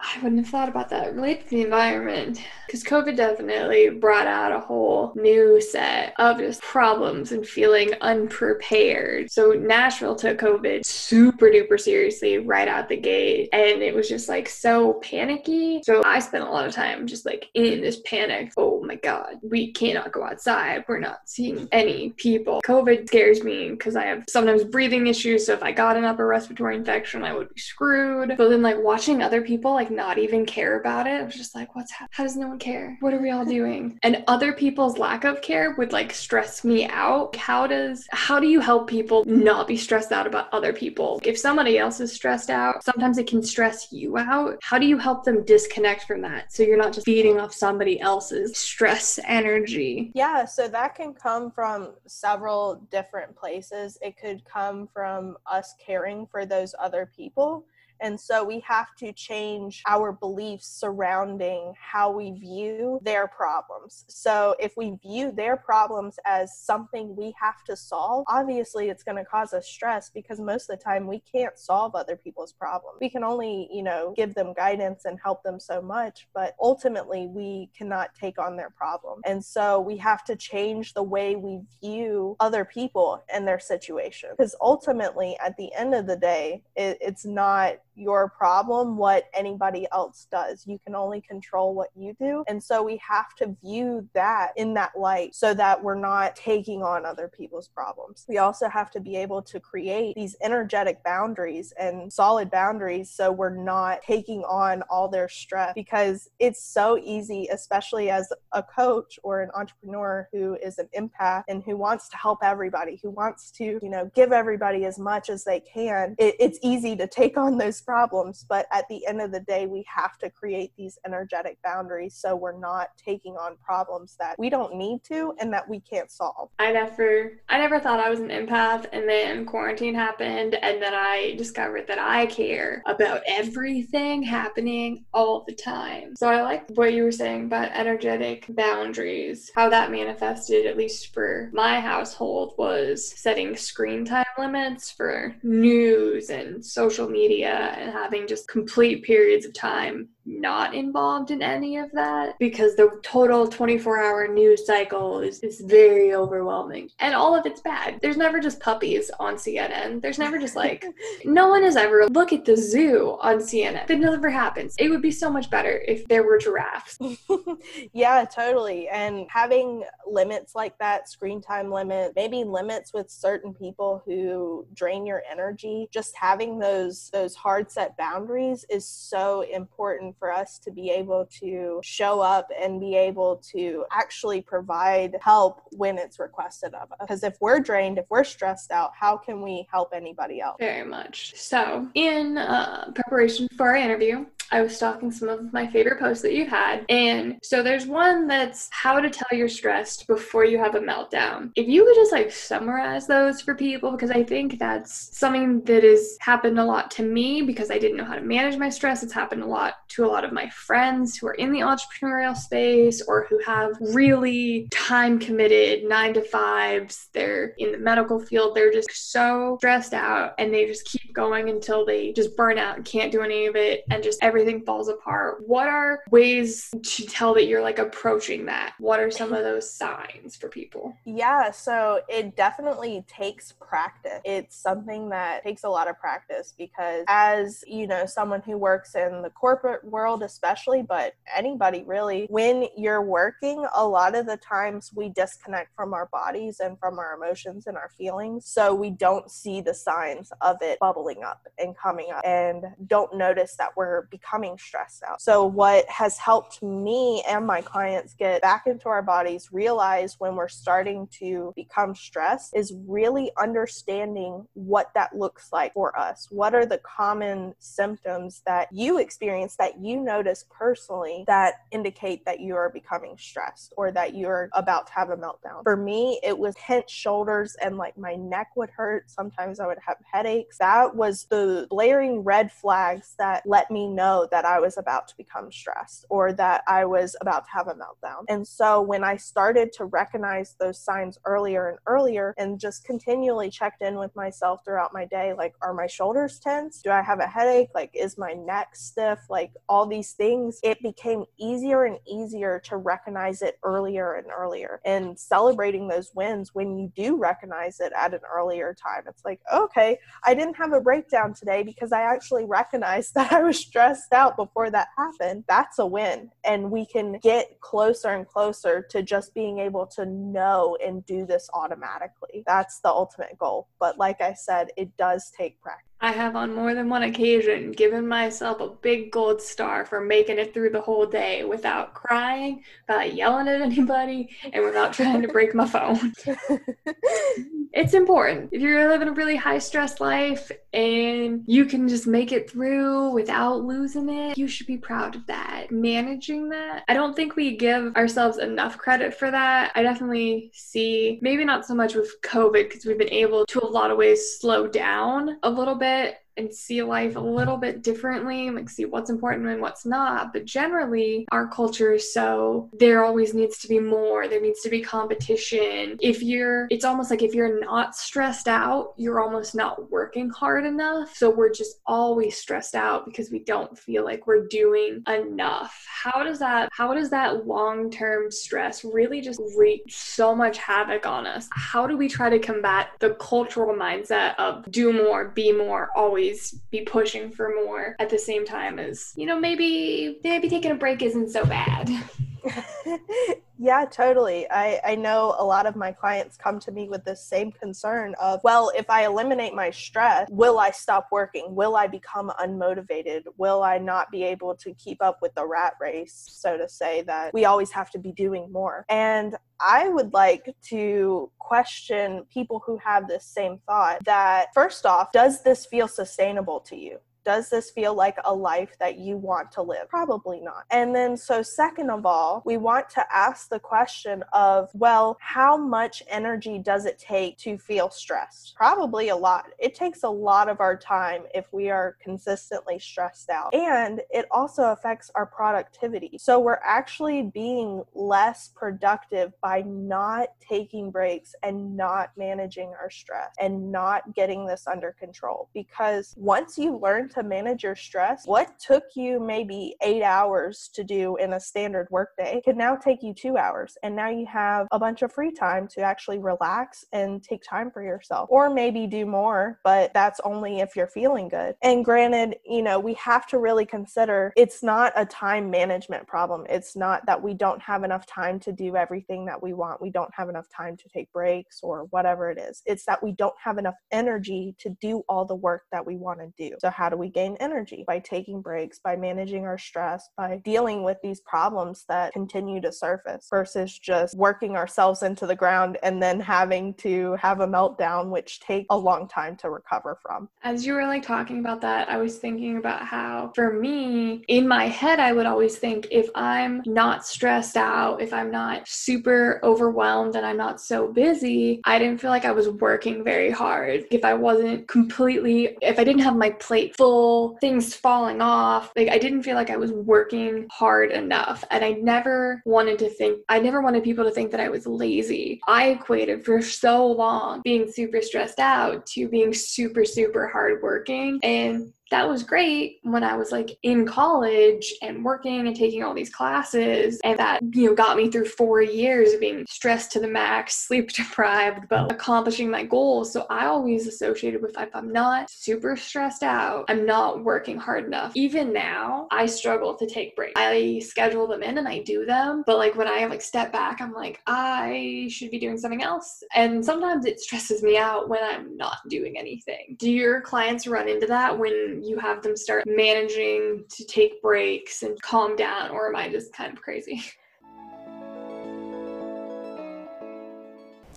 I 0.04 0.18
wouldn't 0.20 0.40
have 0.40 0.50
thought 0.50 0.68
about 0.68 0.90
that 0.90 1.14
related 1.14 1.44
to 1.44 1.50
the 1.50 1.62
environment 1.62 2.42
because 2.66 2.82
COVID 2.82 3.16
definitely 3.16 3.88
brought 3.90 4.26
out 4.26 4.50
a 4.50 4.58
whole 4.58 5.12
new 5.14 5.60
set 5.60 6.14
of 6.18 6.38
just 6.38 6.60
problems 6.60 7.30
and 7.30 7.46
feeling 7.46 7.90
unprepared. 8.00 9.30
So 9.30 9.52
Nashville 9.52 10.16
took 10.16 10.38
COVID 10.38 10.84
super 10.84 11.46
duper 11.46 11.78
seriously 11.78 12.38
right 12.38 12.66
out 12.66 12.88
the 12.88 12.96
gate 12.96 13.50
and 13.52 13.80
it 13.80 13.94
was 13.94 14.08
just 14.08 14.28
like 14.28 14.48
so 14.48 14.94
panicky. 14.94 15.82
So 15.84 16.02
I 16.04 16.18
spent 16.18 16.44
a 16.44 16.50
lot 16.50 16.66
of 16.66 16.74
time 16.74 17.06
just 17.06 17.24
like 17.24 17.48
in 17.54 17.80
this 17.80 18.00
panic. 18.04 18.52
Oh 18.56 18.82
my 18.82 18.96
God, 18.96 19.38
we 19.42 19.70
cannot 19.70 20.10
go 20.10 20.24
outside. 20.24 20.84
We're 20.88 20.98
not 20.98 21.20
seeing 21.26 21.68
any 21.70 22.10
people. 22.10 22.60
COVID 22.66 23.06
scares 23.06 23.44
me 23.44 23.70
because 23.70 23.94
I 23.94 24.06
have 24.06 24.24
sometimes 24.28 24.64
breathing 24.64 25.06
issues. 25.06 25.46
So 25.46 25.52
if 25.52 25.62
I 25.62 25.70
got 25.70 25.96
an 25.96 26.04
upper 26.04 26.26
respiratory 26.26 26.74
infection, 26.74 27.22
I 27.22 27.34
would 27.34 27.54
be 27.54 27.60
screwed. 27.60 28.34
But 28.36 28.48
then 28.48 28.62
like 28.62 28.78
watching 28.78 29.22
other 29.22 29.42
people 29.42 29.74
like 29.74 29.91
not 29.94 30.18
even 30.18 30.46
care 30.46 30.80
about 30.80 31.06
it. 31.06 31.20
I 31.20 31.24
was 31.24 31.34
just 31.34 31.54
like, 31.54 31.74
what's 31.74 31.92
ha- 31.92 32.08
how 32.10 32.24
does 32.24 32.36
no 32.36 32.48
one 32.48 32.58
care? 32.58 32.96
What 33.00 33.14
are 33.14 33.20
we 33.20 33.30
all 33.30 33.44
doing? 33.44 33.98
and 34.02 34.24
other 34.26 34.52
people's 34.52 34.98
lack 34.98 35.24
of 35.24 35.40
care 35.42 35.74
would 35.76 35.92
like 35.92 36.12
stress 36.12 36.64
me 36.64 36.86
out. 36.88 37.34
How 37.36 37.66
does 37.66 38.06
how 38.10 38.40
do 38.40 38.46
you 38.46 38.60
help 38.60 38.88
people 38.88 39.24
not 39.26 39.68
be 39.68 39.76
stressed 39.76 40.12
out 40.12 40.26
about 40.26 40.48
other 40.52 40.72
people? 40.72 41.20
If 41.24 41.38
somebody 41.38 41.78
else 41.78 42.00
is 42.00 42.12
stressed 42.12 42.50
out, 42.50 42.84
sometimes 42.84 43.18
it 43.18 43.26
can 43.26 43.42
stress 43.42 43.92
you 43.92 44.18
out. 44.18 44.58
How 44.62 44.78
do 44.78 44.86
you 44.86 44.98
help 44.98 45.24
them 45.24 45.44
disconnect 45.44 46.04
from 46.04 46.20
that 46.22 46.52
so 46.52 46.62
you're 46.62 46.76
not 46.76 46.92
just 46.92 47.06
feeding 47.06 47.38
off 47.40 47.52
somebody 47.52 48.00
else's 48.00 48.56
stress 48.56 49.18
energy? 49.26 50.10
Yeah, 50.14 50.44
so 50.44 50.68
that 50.68 50.94
can 50.94 51.14
come 51.14 51.50
from 51.50 51.92
several 52.06 52.76
different 52.90 53.34
places. 53.36 53.98
It 54.02 54.16
could 54.16 54.44
come 54.44 54.88
from 54.92 55.36
us 55.46 55.74
caring 55.84 56.26
for 56.26 56.44
those 56.46 56.74
other 56.78 57.10
people 57.14 57.64
and 58.02 58.20
so 58.20 58.44
we 58.44 58.60
have 58.60 58.94
to 58.96 59.12
change 59.12 59.82
our 59.86 60.12
beliefs 60.12 60.66
surrounding 60.66 61.72
how 61.80 62.10
we 62.10 62.32
view 62.32 62.98
their 63.02 63.28
problems. 63.28 64.04
So 64.08 64.56
if 64.58 64.76
we 64.76 64.98
view 65.02 65.30
their 65.32 65.56
problems 65.56 66.18
as 66.26 66.58
something 66.58 67.14
we 67.16 67.32
have 67.40 67.62
to 67.64 67.76
solve, 67.76 68.24
obviously 68.28 68.90
it's 68.90 69.04
going 69.04 69.18
to 69.18 69.24
cause 69.24 69.52
us 69.54 69.68
stress 69.68 70.10
because 70.10 70.40
most 70.40 70.68
of 70.68 70.78
the 70.78 70.84
time 70.84 71.06
we 71.06 71.20
can't 71.20 71.56
solve 71.56 71.94
other 71.94 72.16
people's 72.16 72.52
problems. 72.52 72.98
We 73.00 73.08
can 73.08 73.22
only, 73.22 73.68
you 73.72 73.82
know, 73.82 74.12
give 74.16 74.34
them 74.34 74.52
guidance 74.52 75.04
and 75.04 75.18
help 75.22 75.42
them 75.44 75.60
so 75.60 75.80
much, 75.80 76.26
but 76.34 76.54
ultimately 76.60 77.28
we 77.28 77.70
cannot 77.76 78.14
take 78.14 78.38
on 78.38 78.56
their 78.56 78.70
problem. 78.70 79.20
And 79.24 79.44
so 79.44 79.80
we 79.80 79.96
have 79.98 80.24
to 80.24 80.34
change 80.34 80.94
the 80.94 81.02
way 81.02 81.36
we 81.36 81.60
view 81.80 82.36
other 82.40 82.64
people 82.64 83.22
and 83.32 83.46
their 83.46 83.60
situation 83.60 84.30
because 84.36 84.56
ultimately 84.60 85.36
at 85.44 85.56
the 85.56 85.72
end 85.74 85.94
of 85.94 86.06
the 86.06 86.16
day, 86.16 86.62
it, 86.74 86.98
it's 87.00 87.24
not 87.24 87.76
your 87.94 88.30
problem 88.30 88.96
what 88.96 89.24
anybody 89.34 89.86
else 89.92 90.26
does. 90.30 90.66
You 90.66 90.78
can 90.84 90.94
only 90.94 91.20
control 91.20 91.74
what 91.74 91.90
you 91.94 92.14
do. 92.18 92.44
And 92.48 92.62
so 92.62 92.82
we 92.82 93.00
have 93.08 93.34
to 93.36 93.56
view 93.62 94.08
that 94.14 94.52
in 94.56 94.74
that 94.74 94.92
light 94.98 95.34
so 95.34 95.54
that 95.54 95.82
we're 95.82 95.98
not 95.98 96.36
taking 96.36 96.82
on 96.82 97.04
other 97.04 97.28
people's 97.28 97.68
problems. 97.68 98.24
We 98.28 98.38
also 98.38 98.68
have 98.68 98.90
to 98.92 99.00
be 99.00 99.16
able 99.16 99.42
to 99.42 99.60
create 99.60 100.14
these 100.16 100.36
energetic 100.42 101.02
boundaries 101.04 101.72
and 101.78 102.12
solid 102.12 102.50
boundaries 102.50 103.10
so 103.10 103.30
we're 103.30 103.54
not 103.54 104.02
taking 104.02 104.42
on 104.44 104.82
all 104.90 105.08
their 105.08 105.28
stress 105.28 105.72
because 105.74 106.30
it's 106.38 106.62
so 106.62 106.98
easy, 106.98 107.48
especially 107.52 108.10
as 108.10 108.32
a 108.52 108.62
coach 108.62 109.18
or 109.22 109.42
an 109.42 109.50
entrepreneur 109.54 110.28
who 110.32 110.56
is 110.62 110.78
an 110.78 110.88
empath 110.96 111.44
and 111.48 111.62
who 111.64 111.76
wants 111.76 112.08
to 112.08 112.16
help 112.16 112.38
everybody, 112.42 112.98
who 113.02 113.10
wants 113.10 113.50
to, 113.52 113.78
you 113.82 113.90
know, 113.90 114.10
give 114.14 114.32
everybody 114.32 114.84
as 114.84 114.98
much 114.98 115.28
as 115.28 115.44
they 115.44 115.60
can. 115.60 116.14
It, 116.18 116.36
it's 116.38 116.58
easy 116.62 116.96
to 116.96 117.06
take 117.06 117.36
on 117.36 117.58
those 117.58 117.81
problems, 117.84 118.44
but 118.48 118.66
at 118.72 118.88
the 118.88 119.06
end 119.06 119.20
of 119.20 119.32
the 119.32 119.40
day, 119.40 119.66
we 119.66 119.84
have 119.94 120.18
to 120.18 120.30
create 120.30 120.72
these 120.76 120.98
energetic 121.06 121.58
boundaries 121.62 122.14
so 122.14 122.36
we're 122.36 122.58
not 122.58 122.88
taking 122.96 123.34
on 123.36 123.56
problems 123.56 124.16
that 124.18 124.36
we 124.38 124.50
don't 124.50 124.74
need 124.74 125.02
to 125.04 125.34
and 125.40 125.52
that 125.52 125.68
we 125.68 125.80
can't 125.80 126.10
solve. 126.10 126.48
I 126.58 126.72
never 126.72 127.40
I 127.48 127.58
never 127.58 127.80
thought 127.80 128.00
I 128.00 128.10
was 128.10 128.20
an 128.20 128.28
empath 128.28 128.86
and 128.92 129.08
then 129.08 129.44
quarantine 129.44 129.94
happened 129.94 130.54
and 130.54 130.82
then 130.82 130.94
I 130.94 131.34
discovered 131.36 131.86
that 131.88 131.98
I 131.98 132.26
care 132.26 132.82
about 132.86 133.22
everything 133.26 134.22
happening 134.22 135.04
all 135.12 135.44
the 135.46 135.54
time. 135.54 136.14
So 136.16 136.28
I 136.28 136.42
like 136.42 136.68
what 136.70 136.92
you 136.92 137.04
were 137.04 137.12
saying 137.12 137.46
about 137.46 137.72
energetic 137.72 138.46
boundaries. 138.50 139.50
How 139.54 139.68
that 139.68 139.90
manifested 139.90 140.66
at 140.66 140.76
least 140.76 141.12
for 141.12 141.50
my 141.52 141.80
household 141.80 142.54
was 142.58 143.12
setting 143.16 143.56
screen 143.56 144.04
time 144.04 144.24
limits 144.38 144.90
for 144.90 145.34
news 145.42 146.30
and 146.30 146.64
social 146.64 147.08
media 147.08 147.71
and 147.78 147.90
having 147.92 148.26
just 148.26 148.48
complete 148.48 149.04
periods 149.04 149.46
of 149.46 149.54
time 149.54 150.08
not 150.24 150.74
involved 150.74 151.30
in 151.30 151.42
any 151.42 151.76
of 151.76 151.90
that 151.92 152.38
because 152.38 152.76
the 152.76 153.00
total 153.02 153.48
24 153.48 154.02
hour 154.02 154.28
news 154.28 154.66
cycle 154.66 155.20
is, 155.20 155.40
is 155.40 155.60
very 155.60 156.14
overwhelming 156.14 156.88
and 157.00 157.14
all 157.14 157.34
of 157.34 157.46
it's 157.46 157.60
bad. 157.60 157.98
There's 158.00 158.16
never 158.16 158.40
just 158.40 158.60
puppies 158.60 159.10
on 159.18 159.34
CNN. 159.34 160.00
There's 160.00 160.18
never 160.18 160.38
just 160.38 160.56
like, 160.56 160.84
no 161.24 161.48
one 161.48 161.62
has 161.62 161.76
ever 161.76 162.06
look 162.08 162.32
at 162.32 162.44
the 162.44 162.56
zoo 162.56 163.18
on 163.20 163.38
CNN. 163.38 163.86
That 163.86 163.98
never 163.98 164.30
happens. 164.30 164.74
It 164.78 164.88
would 164.88 165.02
be 165.02 165.10
so 165.10 165.30
much 165.30 165.50
better 165.50 165.82
if 165.88 166.06
there 166.08 166.22
were 166.22 166.38
giraffes. 166.38 166.98
yeah, 167.92 168.24
totally. 168.24 168.88
And 168.88 169.26
having 169.28 169.84
limits 170.06 170.54
like 170.54 170.78
that, 170.78 171.08
screen 171.08 171.40
time 171.40 171.70
limit, 171.70 172.12
maybe 172.14 172.44
limits 172.44 172.92
with 172.92 173.10
certain 173.10 173.52
people 173.52 174.02
who 174.04 174.66
drain 174.74 175.04
your 175.06 175.22
energy, 175.30 175.88
just 175.90 176.16
having 176.16 176.58
those 176.58 177.10
those 177.10 177.34
hard 177.34 177.70
set 177.70 177.96
boundaries 177.96 178.64
is 178.70 178.86
so 178.86 179.42
important 179.42 180.11
for 180.18 180.32
us 180.32 180.58
to 180.60 180.70
be 180.70 180.90
able 180.90 181.26
to 181.40 181.80
show 181.82 182.20
up 182.20 182.48
and 182.60 182.80
be 182.80 182.96
able 182.96 183.36
to 183.52 183.84
actually 183.92 184.40
provide 184.40 185.16
help 185.20 185.62
when 185.72 185.98
it's 185.98 186.18
requested 186.18 186.74
of 186.74 186.92
us. 186.92 186.98
Because 187.00 187.22
if 187.22 187.36
we're 187.40 187.60
drained, 187.60 187.98
if 187.98 188.06
we're 188.10 188.24
stressed 188.24 188.70
out, 188.70 188.92
how 188.98 189.16
can 189.16 189.42
we 189.42 189.66
help 189.70 189.92
anybody 189.94 190.40
else? 190.40 190.56
Very 190.58 190.84
much. 190.84 191.34
So, 191.36 191.88
in 191.94 192.38
uh, 192.38 192.92
preparation 192.94 193.48
for 193.56 193.68
our 193.68 193.76
interview, 193.76 194.26
I 194.50 194.60
was 194.60 194.76
stalking 194.76 195.10
some 195.10 195.28
of 195.28 195.52
my 195.52 195.66
favorite 195.66 195.98
posts 195.98 196.22
that 196.22 196.34
you've 196.34 196.48
had. 196.48 196.84
And 196.88 197.38
so 197.42 197.62
there's 197.62 197.86
one 197.86 198.26
that's 198.26 198.68
how 198.70 199.00
to 199.00 199.10
tell 199.10 199.26
you're 199.32 199.48
stressed 199.48 200.06
before 200.06 200.44
you 200.44 200.58
have 200.58 200.74
a 200.74 200.80
meltdown. 200.80 201.52
If 201.56 201.68
you 201.68 201.84
could 201.84 201.94
just 201.94 202.12
like 202.12 202.30
summarize 202.30 203.06
those 203.06 203.40
for 203.40 203.54
people, 203.54 203.92
because 203.92 204.10
I 204.10 204.22
think 204.22 204.58
that's 204.58 205.16
something 205.16 205.62
that 205.62 205.84
has 205.84 206.16
happened 206.20 206.58
a 206.58 206.64
lot 206.64 206.90
to 206.92 207.02
me 207.02 207.42
because 207.42 207.70
I 207.70 207.78
didn't 207.78 207.96
know 207.96 208.04
how 208.04 208.14
to 208.14 208.20
manage 208.20 208.58
my 208.58 208.68
stress. 208.68 209.02
It's 209.02 209.12
happened 209.12 209.42
a 209.42 209.46
lot 209.46 209.74
to 209.90 210.04
a 210.04 210.06
lot 210.06 210.24
of 210.24 210.32
my 210.32 210.48
friends 210.50 211.16
who 211.16 211.26
are 211.26 211.34
in 211.34 211.52
the 211.52 211.60
entrepreneurial 211.60 212.36
space 212.36 213.02
or 213.02 213.26
who 213.28 213.38
have 213.44 213.72
really 213.80 214.68
time 214.70 215.18
committed 215.18 215.88
nine 215.88 216.14
to 216.14 216.22
fives. 216.22 217.08
They're 217.12 217.54
in 217.58 217.72
the 217.72 217.78
medical 217.78 218.20
field. 218.20 218.54
They're 218.54 218.72
just 218.72 219.12
so 219.12 219.56
stressed 219.58 219.94
out 219.94 220.34
and 220.38 220.52
they 220.52 220.66
just 220.66 220.86
keep 220.86 221.12
going 221.12 221.48
until 221.48 221.84
they 221.84 222.12
just 222.12 222.36
burn 222.36 222.58
out 222.58 222.76
and 222.76 222.84
can't 222.84 223.12
do 223.12 223.22
any 223.22 223.46
of 223.46 223.56
it 223.56 223.84
and 223.90 224.02
just 224.02 224.22
everything 224.32 224.64
falls 224.64 224.88
apart. 224.88 225.46
What 225.46 225.68
are 225.68 226.00
ways 226.10 226.70
to 226.82 227.04
tell 227.04 227.34
that 227.34 227.48
you're 227.48 227.60
like 227.60 227.78
approaching 227.78 228.46
that? 228.46 228.72
What 228.78 228.98
are 228.98 229.10
some 229.10 229.34
of 229.34 229.44
those 229.44 229.70
signs 229.70 230.36
for 230.36 230.48
people? 230.48 230.96
Yeah, 231.04 231.50
so 231.50 232.00
it 232.08 232.34
definitely 232.34 233.04
takes 233.06 233.52
practice. 233.52 234.22
It's 234.24 234.56
something 234.56 235.10
that 235.10 235.42
takes 235.42 235.64
a 235.64 235.68
lot 235.68 235.86
of 235.86 235.98
practice 235.98 236.54
because 236.56 237.04
as, 237.08 237.62
you 237.66 237.86
know, 237.86 238.06
someone 238.06 238.40
who 238.40 238.56
works 238.56 238.94
in 238.94 239.20
the 239.20 239.28
corporate 239.28 239.84
world 239.84 240.22
especially, 240.22 240.82
but 240.82 241.12
anybody 241.36 241.84
really, 241.86 242.26
when 242.30 242.68
you're 242.74 243.02
working, 243.02 243.66
a 243.74 243.86
lot 243.86 244.14
of 244.14 244.24
the 244.24 244.38
times 244.38 244.92
we 244.94 245.10
disconnect 245.10 245.76
from 245.76 245.92
our 245.92 246.06
bodies 246.06 246.60
and 246.60 246.78
from 246.78 246.98
our 246.98 247.14
emotions 247.14 247.66
and 247.66 247.76
our 247.76 247.90
feelings. 247.98 248.46
So 248.46 248.74
we 248.74 248.88
don't 248.88 249.30
see 249.30 249.60
the 249.60 249.74
signs 249.74 250.32
of 250.40 250.56
it 250.62 250.78
bubbling 250.78 251.22
up 251.22 251.46
and 251.58 251.76
coming 251.76 252.06
up 252.14 252.24
and 252.24 252.64
don't 252.86 253.14
notice 253.14 253.56
that 253.58 253.76
we're 253.76 254.06
becoming 254.22 254.58
stressed 254.58 255.02
out. 255.02 255.20
So, 255.20 255.44
what 255.44 255.88
has 255.88 256.18
helped 256.18 256.62
me 256.62 257.22
and 257.28 257.46
my 257.46 257.60
clients 257.60 258.14
get 258.14 258.42
back 258.42 258.66
into 258.66 258.88
our 258.88 259.02
bodies, 259.02 259.48
realize 259.52 260.16
when 260.18 260.36
we're 260.36 260.48
starting 260.48 261.08
to 261.18 261.52
become 261.56 261.94
stressed, 261.94 262.54
is 262.56 262.74
really 262.86 263.30
understanding 263.40 264.46
what 264.54 264.90
that 264.94 265.16
looks 265.16 265.52
like 265.52 265.74
for 265.74 265.98
us. 265.98 266.28
What 266.30 266.54
are 266.54 266.66
the 266.66 266.78
common 266.78 267.54
symptoms 267.58 268.42
that 268.46 268.68
you 268.72 268.98
experience 268.98 269.56
that 269.56 269.80
you 269.80 270.00
notice 270.00 270.44
personally 270.50 271.24
that 271.26 271.54
indicate 271.70 272.24
that 272.24 272.40
you 272.40 272.56
are 272.56 272.70
becoming 272.70 273.16
stressed 273.18 273.72
or 273.76 273.90
that 273.92 274.14
you're 274.14 274.48
about 274.52 274.86
to 274.88 274.92
have 274.92 275.10
a 275.10 275.16
meltdown? 275.16 275.62
For 275.62 275.76
me, 275.76 276.20
it 276.22 276.38
was 276.38 276.54
tense 276.56 276.90
shoulders 276.90 277.56
and 277.62 277.76
like 277.76 277.96
my 277.98 278.14
neck 278.14 278.50
would 278.56 278.70
hurt. 278.70 279.10
Sometimes 279.10 279.60
I 279.60 279.66
would 279.66 279.78
have 279.84 279.96
headaches. 280.10 280.58
That 280.58 280.94
was 280.94 281.26
the 281.30 281.66
blaring 281.70 282.20
red 282.20 282.52
flags 282.52 283.14
that 283.18 283.42
let 283.46 283.70
me 283.70 283.88
know 283.88 284.11
that 284.30 284.44
I 284.44 284.60
was 284.60 284.78
about 284.78 285.08
to 285.08 285.16
become 285.16 285.50
stressed 285.50 286.06
or 286.08 286.32
that 286.34 286.62
I 286.66 286.84
was 286.84 287.16
about 287.20 287.44
to 287.46 287.50
have 287.52 287.68
a 287.68 287.74
meltdown. 287.74 288.24
And 288.28 288.46
so 288.46 288.80
when 288.80 289.04
I 289.04 289.16
started 289.16 289.72
to 289.74 289.84
recognize 289.86 290.56
those 290.58 290.78
signs 290.78 291.18
earlier 291.24 291.68
and 291.68 291.78
earlier 291.86 292.34
and 292.38 292.58
just 292.58 292.84
continually 292.84 293.50
checked 293.50 293.82
in 293.82 293.96
with 293.96 294.14
myself 294.14 294.60
throughout 294.64 294.92
my 294.92 295.04
day, 295.04 295.32
like, 295.32 295.54
are 295.62 295.74
my 295.74 295.86
shoulders 295.86 296.38
tense? 296.38 296.82
Do 296.82 296.90
I 296.90 297.02
have 297.02 297.20
a 297.20 297.26
headache? 297.26 297.68
Like, 297.74 297.90
is 297.94 298.18
my 298.18 298.32
neck 298.32 298.74
stiff? 298.74 299.18
Like, 299.28 299.52
all 299.68 299.86
these 299.86 300.12
things, 300.12 300.60
it 300.62 300.82
became 300.82 301.24
easier 301.38 301.84
and 301.84 301.98
easier 302.06 302.60
to 302.64 302.76
recognize 302.76 303.42
it 303.42 303.58
earlier 303.62 304.14
and 304.14 304.26
earlier. 304.30 304.80
And 304.84 305.18
celebrating 305.18 305.88
those 305.88 306.10
wins 306.14 306.54
when 306.54 306.76
you 306.76 306.92
do 306.94 307.16
recognize 307.16 307.80
it 307.80 307.92
at 307.96 308.14
an 308.14 308.20
earlier 308.32 308.74
time, 308.74 309.04
it's 309.08 309.24
like, 309.24 309.40
okay, 309.52 309.98
I 310.24 310.34
didn't 310.34 310.56
have 310.56 310.72
a 310.72 310.80
breakdown 310.80 311.34
today 311.34 311.62
because 311.62 311.92
I 311.92 312.02
actually 312.02 312.44
recognized 312.44 313.14
that 313.14 313.32
I 313.32 313.42
was 313.42 313.58
stressed 313.58 314.01
out 314.12 314.36
before 314.36 314.70
that 314.70 314.88
happened, 314.96 315.44
that's 315.48 315.78
a 315.78 315.86
win. 315.86 316.30
And 316.44 316.70
we 316.70 316.86
can 316.86 317.18
get 317.22 317.60
closer 317.60 318.08
and 318.08 318.26
closer 318.26 318.82
to 318.90 319.02
just 319.02 319.34
being 319.34 319.58
able 319.58 319.86
to 319.88 320.06
know 320.06 320.76
and 320.84 321.04
do 321.06 321.26
this 321.26 321.48
automatically. 321.54 322.42
That's 322.46 322.80
the 322.80 322.88
ultimate 322.88 323.38
goal. 323.38 323.68
But 323.78 323.98
like 323.98 324.20
I 324.20 324.32
said, 324.34 324.70
it 324.76 324.96
does 324.96 325.30
take 325.36 325.60
practice. 325.60 325.91
I 326.02 326.10
have 326.10 326.34
on 326.34 326.52
more 326.52 326.74
than 326.74 326.88
one 326.88 327.04
occasion 327.04 327.70
given 327.70 328.08
myself 328.08 328.60
a 328.60 328.66
big 328.66 329.12
gold 329.12 329.40
star 329.40 329.86
for 329.86 330.00
making 330.00 330.36
it 330.38 330.52
through 330.52 330.70
the 330.70 330.80
whole 330.80 331.06
day 331.06 331.44
without 331.44 331.94
crying, 331.94 332.64
without 332.88 333.14
yelling 333.14 333.46
at 333.46 333.60
anybody, 333.60 334.28
and 334.52 334.64
without 334.64 334.92
trying 334.92 335.22
to 335.22 335.28
break 335.28 335.54
my 335.54 335.64
phone. 335.64 336.12
it's 337.72 337.94
important. 337.94 338.48
If 338.50 338.60
you're 338.60 338.88
living 338.88 339.06
a 339.06 339.12
really 339.12 339.36
high 339.36 339.60
stress 339.60 340.00
life 340.00 340.50
and 340.72 341.44
you 341.46 341.66
can 341.66 341.86
just 341.86 342.08
make 342.08 342.32
it 342.32 342.50
through 342.50 343.10
without 343.10 343.62
losing 343.62 344.08
it, 344.08 344.36
you 344.36 344.48
should 344.48 344.66
be 344.66 344.78
proud 344.78 345.14
of 345.14 345.24
that. 345.28 345.70
Managing 345.70 346.48
that, 346.48 346.82
I 346.88 346.94
don't 346.94 347.14
think 347.14 347.36
we 347.36 347.56
give 347.56 347.94
ourselves 347.94 348.38
enough 348.38 348.76
credit 348.76 349.14
for 349.14 349.30
that. 349.30 349.70
I 349.76 349.84
definitely 349.84 350.50
see, 350.52 351.20
maybe 351.22 351.44
not 351.44 351.64
so 351.64 351.76
much 351.76 351.94
with 351.94 352.20
COVID 352.22 352.64
because 352.64 352.84
we've 352.84 352.98
been 352.98 353.08
able 353.08 353.46
to 353.46 353.60
a 353.62 353.66
lot 353.66 353.92
of 353.92 353.98
ways 353.98 354.40
slow 354.40 354.66
down 354.66 355.38
a 355.44 355.50
little 355.50 355.76
bit 355.76 355.91
bit 355.92 356.21
and 356.36 356.52
see 356.52 356.82
life 356.82 357.16
a 357.16 357.20
little 357.20 357.56
bit 357.56 357.82
differently, 357.82 358.50
like 358.50 358.68
see 358.68 358.84
what's 358.84 359.10
important 359.10 359.46
and 359.46 359.60
what's 359.60 359.84
not. 359.84 360.32
But 360.32 360.44
generally, 360.44 361.26
our 361.30 361.46
culture 361.48 361.92
is 361.92 362.12
so 362.12 362.70
there 362.72 363.04
always 363.04 363.34
needs 363.34 363.58
to 363.58 363.68
be 363.68 363.78
more, 363.78 364.28
there 364.28 364.40
needs 364.40 364.60
to 364.62 364.70
be 364.70 364.80
competition. 364.80 365.98
If 366.00 366.22
you're, 366.22 366.66
it's 366.70 366.84
almost 366.84 367.10
like 367.10 367.22
if 367.22 367.34
you're 367.34 367.60
not 367.60 367.94
stressed 367.94 368.48
out, 368.48 368.94
you're 368.96 369.20
almost 369.20 369.54
not 369.54 369.90
working 369.90 370.30
hard 370.30 370.64
enough. 370.64 371.14
So 371.14 371.30
we're 371.30 371.52
just 371.52 371.80
always 371.86 372.36
stressed 372.36 372.74
out 372.74 373.04
because 373.04 373.30
we 373.30 373.40
don't 373.40 373.78
feel 373.78 374.04
like 374.04 374.26
we're 374.26 374.46
doing 374.46 375.02
enough. 375.08 375.84
How 375.88 376.22
does 376.22 376.38
that, 376.38 376.70
how 376.72 376.94
does 376.94 377.10
that 377.10 377.46
long 377.46 377.90
term 377.90 378.30
stress 378.30 378.84
really 378.84 379.20
just 379.20 379.40
wreak 379.56 379.82
so 379.88 380.34
much 380.34 380.58
havoc 380.58 381.06
on 381.06 381.26
us? 381.26 381.48
How 381.52 381.86
do 381.86 381.96
we 381.96 382.08
try 382.08 382.30
to 382.30 382.38
combat 382.38 382.90
the 383.00 383.10
cultural 383.14 383.74
mindset 383.74 384.34
of 384.36 384.70
do 384.70 384.92
more, 384.92 385.28
be 385.28 385.52
more, 385.52 385.90
always? 385.94 386.21
Always 386.22 386.52
be 386.70 386.82
pushing 386.82 387.30
for 387.30 387.52
more 387.64 387.96
at 387.98 388.08
the 388.08 388.18
same 388.18 388.46
time 388.46 388.78
as, 388.78 389.12
you 389.16 389.26
know, 389.26 389.38
maybe 389.38 390.18
maybe 390.22 390.48
taking 390.48 390.70
a 390.70 390.74
break 390.74 391.02
isn't 391.02 391.30
so 391.30 391.44
bad. 391.44 391.90
yeah, 393.58 393.84
totally. 393.84 394.46
I, 394.50 394.80
I 394.84 394.94
know 394.94 395.34
a 395.38 395.44
lot 395.44 395.66
of 395.66 395.76
my 395.76 395.92
clients 395.92 396.36
come 396.36 396.58
to 396.60 396.72
me 396.72 396.88
with 396.88 397.04
this 397.04 397.24
same 397.24 397.52
concern 397.52 398.14
of, 398.20 398.40
well, 398.44 398.72
if 398.76 398.88
I 398.90 399.06
eliminate 399.06 399.54
my 399.54 399.70
stress, 399.70 400.28
will 400.30 400.58
I 400.58 400.70
stop 400.70 401.08
working? 401.12 401.54
Will 401.54 401.76
I 401.76 401.86
become 401.86 402.30
unmotivated? 402.40 403.22
Will 403.36 403.62
I 403.62 403.78
not 403.78 404.10
be 404.10 404.24
able 404.24 404.54
to 404.56 404.74
keep 404.74 405.02
up 405.02 405.18
with 405.22 405.34
the 405.34 405.46
rat 405.46 405.74
race, 405.80 406.26
so 406.28 406.56
to 406.56 406.68
say, 406.68 407.02
that 407.02 407.32
we 407.32 407.44
always 407.44 407.70
have 407.70 407.90
to 407.90 407.98
be 407.98 408.12
doing 408.12 408.50
more? 408.50 408.84
And 408.88 409.36
I 409.60 409.88
would 409.88 410.12
like 410.12 410.48
to 410.70 411.30
question 411.38 412.24
people 412.32 412.62
who 412.66 412.78
have 412.78 413.06
this 413.06 413.24
same 413.24 413.58
thought 413.66 414.04
that, 414.04 414.48
first 414.54 414.86
off, 414.86 415.12
does 415.12 415.42
this 415.42 415.66
feel 415.66 415.88
sustainable 415.88 416.60
to 416.60 416.76
you? 416.76 416.98
Does 417.24 417.50
this 417.50 417.70
feel 417.70 417.94
like 417.94 418.16
a 418.24 418.34
life 418.34 418.76
that 418.78 418.98
you 418.98 419.16
want 419.16 419.52
to 419.52 419.62
live? 419.62 419.88
Probably 419.88 420.40
not. 420.40 420.64
And 420.70 420.94
then, 420.94 421.16
so 421.16 421.42
second 421.42 421.90
of 421.90 422.06
all, 422.06 422.42
we 422.44 422.56
want 422.56 422.88
to 422.90 423.04
ask 423.14 423.48
the 423.48 423.58
question 423.58 424.24
of, 424.32 424.70
well, 424.74 425.16
how 425.20 425.56
much 425.56 426.02
energy 426.08 426.58
does 426.58 426.86
it 426.86 426.98
take 426.98 427.38
to 427.38 427.58
feel 427.58 427.90
stressed? 427.90 428.54
Probably 428.56 429.08
a 429.08 429.16
lot. 429.16 429.46
It 429.58 429.74
takes 429.74 430.02
a 430.02 430.08
lot 430.08 430.48
of 430.48 430.60
our 430.60 430.76
time 430.76 431.22
if 431.34 431.52
we 431.52 431.70
are 431.70 431.96
consistently 432.02 432.78
stressed 432.78 433.30
out. 433.30 433.54
And 433.54 434.00
it 434.10 434.26
also 434.30 434.64
affects 434.72 435.10
our 435.14 435.26
productivity. 435.26 436.18
So 436.18 436.40
we're 436.40 436.60
actually 436.64 437.22
being 437.22 437.84
less 437.94 438.50
productive 438.54 439.32
by 439.40 439.62
not 439.66 440.28
taking 440.40 440.90
breaks 440.90 441.34
and 441.42 441.76
not 441.76 442.10
managing 442.16 442.72
our 442.80 442.90
stress 442.90 443.30
and 443.38 443.70
not 443.70 444.14
getting 444.14 444.46
this 444.46 444.66
under 444.66 444.92
control. 444.92 445.48
Because 445.54 446.14
once 446.16 446.58
you 446.58 446.76
learn 446.76 447.08
to 447.12 447.22
manage 447.22 447.62
your 447.62 447.76
stress, 447.76 448.26
what 448.26 448.58
took 448.58 448.84
you 448.94 449.20
maybe 449.20 449.76
eight 449.82 450.02
hours 450.02 450.70
to 450.74 450.84
do 450.84 451.16
in 451.16 451.34
a 451.34 451.40
standard 451.40 451.86
workday 451.90 452.40
can 452.44 452.56
now 452.56 452.76
take 452.76 453.02
you 453.02 453.14
two 453.14 453.36
hours. 453.36 453.76
And 453.82 453.94
now 453.96 454.10
you 454.10 454.26
have 454.26 454.66
a 454.70 454.78
bunch 454.78 455.02
of 455.02 455.12
free 455.12 455.32
time 455.32 455.68
to 455.68 455.80
actually 455.80 456.18
relax 456.18 456.84
and 456.92 457.22
take 457.22 457.42
time 457.42 457.70
for 457.70 457.82
yourself. 457.82 458.28
Or 458.30 458.50
maybe 458.50 458.86
do 458.86 459.06
more, 459.06 459.58
but 459.64 459.92
that's 459.94 460.20
only 460.24 460.60
if 460.60 460.76
you're 460.76 460.86
feeling 460.86 461.28
good. 461.28 461.54
And 461.62 461.84
granted, 461.84 462.36
you 462.44 462.62
know, 462.62 462.78
we 462.78 462.94
have 462.94 463.26
to 463.28 463.38
really 463.38 463.66
consider 463.66 464.32
it's 464.36 464.62
not 464.62 464.92
a 464.96 465.06
time 465.06 465.50
management 465.50 466.06
problem. 466.06 466.46
It's 466.48 466.76
not 466.76 467.06
that 467.06 467.22
we 467.22 467.34
don't 467.34 467.60
have 467.62 467.84
enough 467.84 468.06
time 468.06 468.40
to 468.40 468.52
do 468.52 468.76
everything 468.76 469.24
that 469.26 469.42
we 469.42 469.52
want. 469.52 469.82
We 469.82 469.90
don't 469.90 470.12
have 470.14 470.28
enough 470.28 470.46
time 470.54 470.76
to 470.76 470.88
take 470.88 471.12
breaks 471.12 471.60
or 471.62 471.86
whatever 471.90 472.30
it 472.30 472.38
is. 472.38 472.62
It's 472.66 472.84
that 472.86 473.02
we 473.02 473.12
don't 473.12 473.34
have 473.42 473.58
enough 473.58 473.74
energy 473.90 474.54
to 474.58 474.70
do 474.80 475.02
all 475.08 475.24
the 475.24 475.34
work 475.34 475.62
that 475.72 475.84
we 475.84 475.96
want 475.96 476.20
to 476.20 476.32
do. 476.36 476.56
So, 476.60 476.70
how 476.70 476.88
do 476.88 476.96
we 476.96 477.01
gain 477.08 477.36
energy? 477.40 477.84
By 477.86 477.98
taking 477.98 478.40
breaks, 478.40 478.80
by 478.82 478.96
managing 478.96 479.44
our 479.44 479.58
stress, 479.58 480.08
by 480.16 480.40
dealing 480.44 480.82
with 480.82 480.98
these 481.02 481.20
problems 481.20 481.84
that 481.88 482.12
continue 482.12 482.60
to 482.60 482.72
surface 482.72 483.26
versus 483.30 483.78
just 483.78 484.16
working 484.16 484.56
ourselves 484.56 485.02
into 485.02 485.26
the 485.26 485.36
ground 485.36 485.78
and 485.82 486.02
then 486.02 486.20
having 486.20 486.74
to 486.74 487.14
have 487.14 487.40
a 487.40 487.46
meltdown, 487.46 488.10
which 488.10 488.40
take 488.40 488.66
a 488.70 488.76
long 488.76 489.08
time 489.08 489.36
to 489.36 489.50
recover 489.50 489.98
from. 490.02 490.28
As 490.42 490.66
you 490.66 490.74
were 490.74 490.86
like 490.86 491.02
talking 491.02 491.38
about 491.38 491.60
that, 491.62 491.88
I 491.88 491.96
was 491.98 492.18
thinking 492.18 492.56
about 492.56 492.82
how 492.82 493.32
for 493.34 493.52
me, 493.52 494.24
in 494.28 494.46
my 494.46 494.66
head, 494.66 495.00
I 495.00 495.12
would 495.12 495.26
always 495.26 495.56
think 495.56 495.88
if 495.90 496.08
I'm 496.14 496.62
not 496.66 497.06
stressed 497.06 497.56
out, 497.56 498.00
if 498.00 498.12
I'm 498.12 498.30
not 498.30 498.68
super 498.68 499.40
overwhelmed 499.42 500.16
and 500.16 500.26
I'm 500.26 500.36
not 500.36 500.60
so 500.60 500.88
busy, 500.88 501.60
I 501.64 501.78
didn't 501.78 502.00
feel 502.00 502.10
like 502.10 502.24
I 502.24 502.32
was 502.32 502.48
working 502.48 503.04
very 503.04 503.30
hard. 503.30 503.84
If 503.90 504.04
I 504.04 504.14
wasn't 504.14 504.68
completely, 504.68 505.56
if 505.62 505.78
I 505.78 505.84
didn't 505.84 506.02
have 506.02 506.16
my 506.16 506.30
plate 506.30 506.76
full, 506.76 506.91
things 507.40 507.74
falling 507.74 508.20
off, 508.20 508.72
like 508.76 508.88
I 508.88 508.98
didn't 508.98 509.22
feel 509.22 509.34
like 509.34 509.50
I 509.50 509.56
was 509.56 509.72
working 509.72 510.46
hard 510.50 510.90
enough. 510.90 511.44
And 511.50 511.64
I 511.64 511.72
never 511.72 512.42
wanted 512.44 512.78
to 512.80 512.88
think, 512.88 513.20
I 513.28 513.38
never 513.38 513.60
wanted 513.60 513.84
people 513.84 514.04
to 514.04 514.10
think 514.10 514.30
that 514.30 514.40
I 514.40 514.48
was 514.48 514.66
lazy. 514.66 515.40
I 515.46 515.70
equated 515.70 516.24
for 516.24 516.40
so 516.42 516.86
long 516.86 517.42
being 517.42 517.70
super 517.70 518.00
stressed 518.02 518.38
out 518.38 518.86
to 518.86 519.08
being 519.08 519.32
super, 519.32 519.84
super 519.84 520.28
hardworking. 520.28 521.20
And 521.22 521.72
that 521.92 522.08
was 522.08 522.22
great 522.22 522.78
when 522.82 523.04
I 523.04 523.16
was 523.16 523.32
like 523.32 523.50
in 523.62 523.86
college 523.86 524.72
and 524.80 525.04
working 525.04 525.46
and 525.46 525.54
taking 525.54 525.84
all 525.84 525.92
these 525.92 526.08
classes. 526.08 526.98
And 527.04 527.18
that, 527.18 527.42
you 527.52 527.68
know, 527.68 527.74
got 527.74 527.98
me 527.98 528.10
through 528.10 528.24
four 528.24 528.62
years 528.62 529.12
of 529.12 529.20
being 529.20 529.44
stressed 529.46 529.92
to 529.92 530.00
the 530.00 530.08
max, 530.08 530.56
sleep 530.66 530.90
deprived, 530.92 531.68
but 531.68 531.92
accomplishing 531.92 532.50
my 532.50 532.64
goals. 532.64 533.12
So 533.12 533.26
I 533.28 533.44
always 533.44 533.86
associated 533.86 534.40
with 534.40 534.58
if 534.58 534.74
I'm 534.74 534.90
not 534.90 535.30
super 535.30 535.76
stressed 535.76 536.22
out, 536.22 536.64
I'm 536.68 536.86
not 536.86 537.24
working 537.24 537.58
hard 537.58 537.84
enough. 537.84 538.12
Even 538.14 538.54
now, 538.54 539.06
I 539.10 539.26
struggle 539.26 539.74
to 539.74 539.86
take 539.86 540.16
breaks. 540.16 540.32
I 540.36 540.80
schedule 540.82 541.26
them 541.26 541.42
in 541.42 541.58
and 541.58 541.68
I 541.68 541.80
do 541.80 542.06
them. 542.06 542.42
But 542.46 542.56
like 542.56 542.74
when 542.74 542.88
I 542.88 543.04
like 543.04 543.20
step 543.20 543.52
back, 543.52 543.82
I'm 543.82 543.92
like, 543.92 544.22
I 544.26 545.08
should 545.10 545.30
be 545.30 545.38
doing 545.38 545.58
something 545.58 545.82
else. 545.82 546.22
And 546.34 546.64
sometimes 546.64 547.04
it 547.04 547.20
stresses 547.20 547.62
me 547.62 547.76
out 547.76 548.08
when 548.08 548.24
I'm 548.24 548.56
not 548.56 548.78
doing 548.88 549.18
anything. 549.18 549.76
Do 549.78 549.90
your 549.90 550.22
clients 550.22 550.66
run 550.66 550.88
into 550.88 551.06
that 551.08 551.38
when 551.38 551.81
you 551.82 551.98
have 551.98 552.22
them 552.22 552.36
start 552.36 552.62
managing 552.66 553.64
to 553.68 553.84
take 553.84 554.22
breaks 554.22 554.84
and 554.84 555.00
calm 555.02 555.34
down, 555.34 555.70
or 555.70 555.88
am 555.88 555.96
I 555.96 556.08
just 556.08 556.32
kind 556.32 556.52
of 556.52 556.62
crazy? 556.62 557.02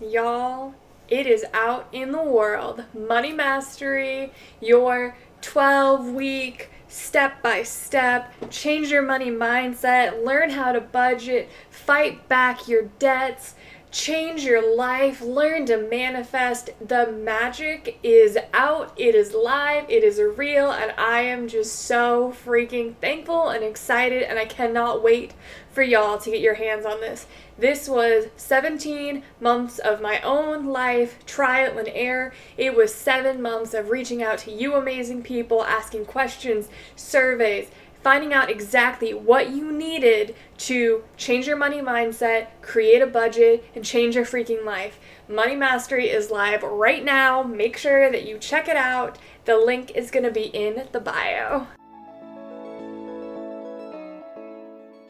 Y'all, 0.01 0.75
it 1.07 1.25
is 1.25 1.43
out 1.53 1.87
in 1.91 2.11
the 2.11 2.21
world. 2.21 2.83
Money 2.93 3.33
Mastery, 3.33 4.31
your 4.61 5.15
12 5.41 6.09
week 6.09 6.69
step 6.87 7.41
by 7.41 7.63
step, 7.63 8.31
change 8.49 8.91
your 8.91 9.01
money 9.01 9.31
mindset, 9.31 10.23
learn 10.23 10.49
how 10.49 10.71
to 10.71 10.79
budget, 10.79 11.49
fight 11.69 12.27
back 12.29 12.67
your 12.67 12.83
debts 12.99 13.55
change 13.95 14.43
your 14.43 14.75
life, 14.75 15.21
learn 15.21 15.65
to 15.65 15.77
manifest. 15.77 16.69
The 16.85 17.13
magic 17.13 17.97
is 18.03 18.37
out, 18.53 18.91
it 18.97 19.15
is 19.15 19.33
live, 19.33 19.89
it 19.89 20.03
is 20.03 20.19
real, 20.19 20.69
and 20.69 20.91
I 20.97 21.21
am 21.21 21.47
just 21.47 21.73
so 21.73 22.35
freaking 22.45 22.95
thankful 22.97 23.47
and 23.47 23.63
excited, 23.63 24.21
and 24.23 24.37
I 24.37 24.45
cannot 24.45 25.01
wait 25.01 25.33
for 25.71 25.81
y'all 25.81 26.17
to 26.17 26.29
get 26.29 26.41
your 26.41 26.55
hands 26.55 26.85
on 26.85 26.99
this. 26.99 27.25
This 27.57 27.87
was 27.87 28.25
17 28.35 29.23
months 29.39 29.79
of 29.79 30.01
my 30.01 30.19
own 30.21 30.65
life, 30.65 31.25
trial 31.25 31.77
and 31.77 31.89
error. 31.93 32.33
It 32.57 32.75
was 32.75 32.93
seven 32.93 33.41
months 33.41 33.73
of 33.73 33.91
reaching 33.91 34.21
out 34.21 34.39
to 34.39 34.51
you 34.51 34.75
amazing 34.75 35.23
people, 35.23 35.63
asking 35.63 36.05
questions, 36.05 36.67
surveys 36.97 37.69
finding 38.05 38.33
out 38.33 38.51
exactly 38.51 39.15
what 39.15 39.49
you 39.49 39.71
needed 39.71 40.35
to 40.59 41.03
change 41.17 41.47
your 41.47 41.57
money 41.57 41.81
mindset, 41.81 42.45
create 42.61 43.01
a 43.01 43.07
budget, 43.07 43.65
and 43.73 43.83
change 43.83 44.15
your 44.15 44.23
freaking 44.23 44.63
life. 44.63 44.99
Money 45.27 45.55
Mastery 45.55 46.07
is 46.07 46.29
live 46.29 46.61
right 46.61 47.03
now. 47.03 47.41
Make 47.41 47.75
sure 47.75 48.11
that 48.11 48.27
you 48.27 48.37
check 48.37 48.67
it 48.67 48.77
out. 48.77 49.17
The 49.45 49.57
link 49.57 49.89
is 49.95 50.11
going 50.11 50.21
to 50.21 50.29
be 50.29 50.43
in 50.43 50.87
the 50.91 50.99
bio. 50.99 51.65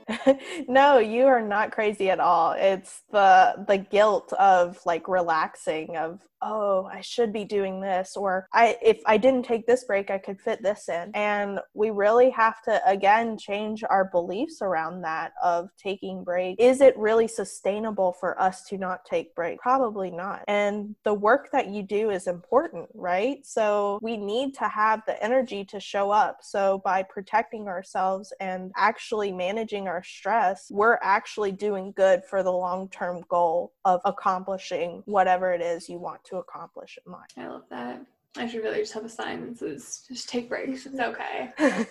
no, 0.67 0.99
you 0.99 1.25
are 1.25 1.41
not 1.41 1.71
crazy 1.71 2.09
at 2.09 2.19
all. 2.19 2.53
It's 2.53 3.01
the 3.11 3.65
the 3.67 3.77
guilt 3.77 4.33
of 4.33 4.79
like 4.85 5.07
relaxing 5.07 5.97
of 5.97 6.21
oh, 6.41 6.87
I 6.93 7.01
should 7.01 7.33
be 7.33 7.43
doing 7.43 7.81
this 7.81 8.15
or 8.15 8.47
I 8.53 8.77
if 8.81 9.01
I 9.07 9.17
didn't 9.17 9.43
take 9.43 9.65
this 9.65 9.83
break, 9.83 10.11
I 10.11 10.19
could 10.19 10.39
fit 10.39 10.61
this 10.61 10.89
in. 10.89 11.11
And 11.15 11.59
we 11.73 11.89
really 11.89 12.29
have 12.31 12.61
to 12.63 12.81
again 12.87 13.37
change 13.37 13.83
our 13.89 14.05
beliefs 14.05 14.61
around 14.61 15.01
that 15.01 15.33
of 15.43 15.69
taking 15.77 16.23
break. 16.23 16.57
Is 16.59 16.81
it 16.81 16.97
really 16.97 17.27
sustainable 17.27 18.13
for 18.13 18.39
us 18.39 18.63
to 18.65 18.77
not 18.77 19.05
take 19.05 19.33
break? 19.33 19.59
Probably 19.59 20.11
not. 20.11 20.43
And 20.47 20.95
the 21.03 21.13
work 21.13 21.49
that 21.51 21.69
you 21.69 21.81
do 21.81 22.11
is 22.11 22.27
important, 22.27 22.89
right? 22.93 23.43
So 23.43 23.99
we 24.01 24.15
need 24.15 24.53
to 24.55 24.67
have 24.67 25.01
the 25.07 25.21
energy 25.23 25.65
to 25.65 25.79
show 25.79 26.11
up. 26.11 26.39
So 26.41 26.81
by 26.83 27.01
protecting 27.03 27.67
ourselves 27.67 28.31
and 28.39 28.71
actually 28.75 29.31
managing 29.31 29.87
our 29.87 29.94
stress, 30.03 30.67
we're 30.71 30.99
actually 31.01 31.51
doing 31.51 31.93
good 31.95 32.23
for 32.23 32.43
the 32.43 32.51
long-term 32.51 33.23
goal 33.29 33.73
of 33.83 34.01
accomplishing 34.05 35.03
whatever 35.05 35.53
it 35.53 35.61
is 35.61 35.89
you 35.89 35.99
want 35.99 36.23
to 36.25 36.37
accomplish 36.37 36.97
in 37.05 37.11
life. 37.11 37.27
I 37.37 37.47
love 37.47 37.63
that. 37.69 38.05
I 38.37 38.47
should 38.47 38.63
really 38.63 38.79
just 38.79 38.93
have 38.93 39.05
a 39.05 39.09
sign 39.09 39.45
that 39.45 39.57
says 39.57 40.03
just 40.07 40.29
take 40.29 40.49
breaks. 40.49 40.85
It's 40.85 40.99
okay. 40.99 41.53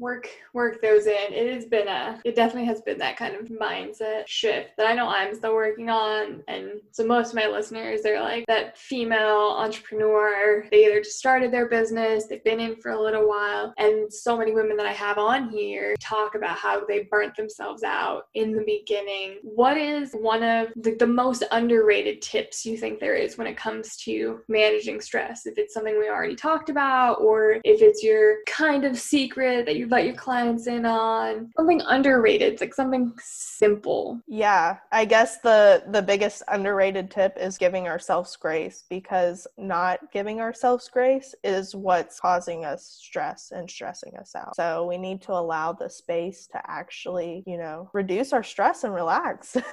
work 0.00 0.28
work 0.52 0.82
those 0.82 1.06
in. 1.06 1.32
It 1.32 1.54
has 1.54 1.66
been 1.66 1.88
a 1.88 2.20
it 2.24 2.34
definitely 2.34 2.66
has 2.66 2.80
been 2.80 2.98
that 2.98 3.16
kind 3.16 3.36
of 3.36 3.48
mindset 3.48 4.26
shift 4.26 4.70
that 4.76 4.86
I 4.86 4.94
know 4.94 5.08
I'm 5.08 5.34
still 5.34 5.54
working 5.54 5.90
on. 5.90 6.42
And 6.48 6.80
so 6.90 7.04
most 7.04 7.30
of 7.30 7.34
my 7.36 7.46
listeners, 7.46 8.02
they're 8.02 8.20
like 8.20 8.46
that 8.46 8.76
female 8.76 9.54
entrepreneur. 9.56 10.66
They 10.70 10.86
either 10.86 11.00
just 11.00 11.18
started 11.18 11.52
their 11.52 11.68
business, 11.68 12.26
they've 12.26 12.42
been 12.44 12.60
in 12.60 12.76
for 12.76 12.92
a 12.92 13.00
little 13.00 13.28
while. 13.28 13.72
And 13.78 14.12
so 14.12 14.36
many 14.36 14.52
women 14.52 14.76
that 14.76 14.86
I 14.86 14.92
have 14.92 15.18
on 15.18 15.50
here 15.50 15.94
talk 16.00 16.34
about 16.34 16.56
how 16.58 16.84
they 16.84 17.08
burnt 17.10 17.36
themselves 17.36 17.82
out 17.82 18.24
in 18.34 18.52
the 18.52 18.64
beginning. 18.64 19.38
What 19.42 19.76
is 19.76 20.12
one 20.12 20.42
of 20.42 20.68
the, 20.76 20.96
the 20.96 21.06
most 21.06 21.44
underrated 21.52 22.22
tips 22.22 22.64
you 22.66 22.76
think 22.76 22.98
there 22.98 23.14
is 23.14 23.38
when 23.38 23.46
it 23.46 23.56
comes 23.56 23.96
to 23.98 24.40
managing 24.48 25.00
stress? 25.00 25.27
If 25.46 25.58
it's 25.58 25.74
something 25.74 25.98
we 25.98 26.08
already 26.08 26.36
talked 26.36 26.70
about 26.70 27.20
or 27.20 27.60
if 27.64 27.82
it's 27.82 28.02
your 28.02 28.36
kind 28.46 28.84
of 28.84 28.98
secret 28.98 29.66
that 29.66 29.76
you 29.76 29.88
let 29.88 30.04
your 30.04 30.14
clients 30.14 30.66
in 30.66 30.86
on. 30.86 31.50
Something 31.56 31.82
underrated 31.86 32.60
like 32.60 32.74
something 32.74 33.12
simple. 33.20 34.20
Yeah 34.26 34.78
i 34.92 35.04
guess 35.04 35.38
the 35.40 35.82
the 35.88 36.02
biggest 36.02 36.42
underrated 36.48 37.10
tip 37.10 37.36
is 37.38 37.58
giving 37.58 37.86
ourselves 37.86 38.36
grace 38.36 38.84
because 38.88 39.46
not 39.56 39.98
giving 40.12 40.40
ourselves 40.40 40.88
grace 40.88 41.34
is 41.44 41.74
what's 41.74 42.20
causing 42.20 42.64
us 42.64 42.84
stress 42.84 43.52
and 43.54 43.70
stressing 43.70 44.16
us 44.16 44.34
out. 44.34 44.56
So 44.56 44.86
we 44.86 44.98
need 44.98 45.20
to 45.22 45.32
allow 45.32 45.72
the 45.72 45.88
space 45.88 46.46
to 46.52 46.60
actually 46.70 47.42
you 47.46 47.58
know 47.58 47.90
reduce 47.92 48.32
our 48.32 48.42
stress 48.42 48.84
and 48.84 48.94
relax. 48.94 49.56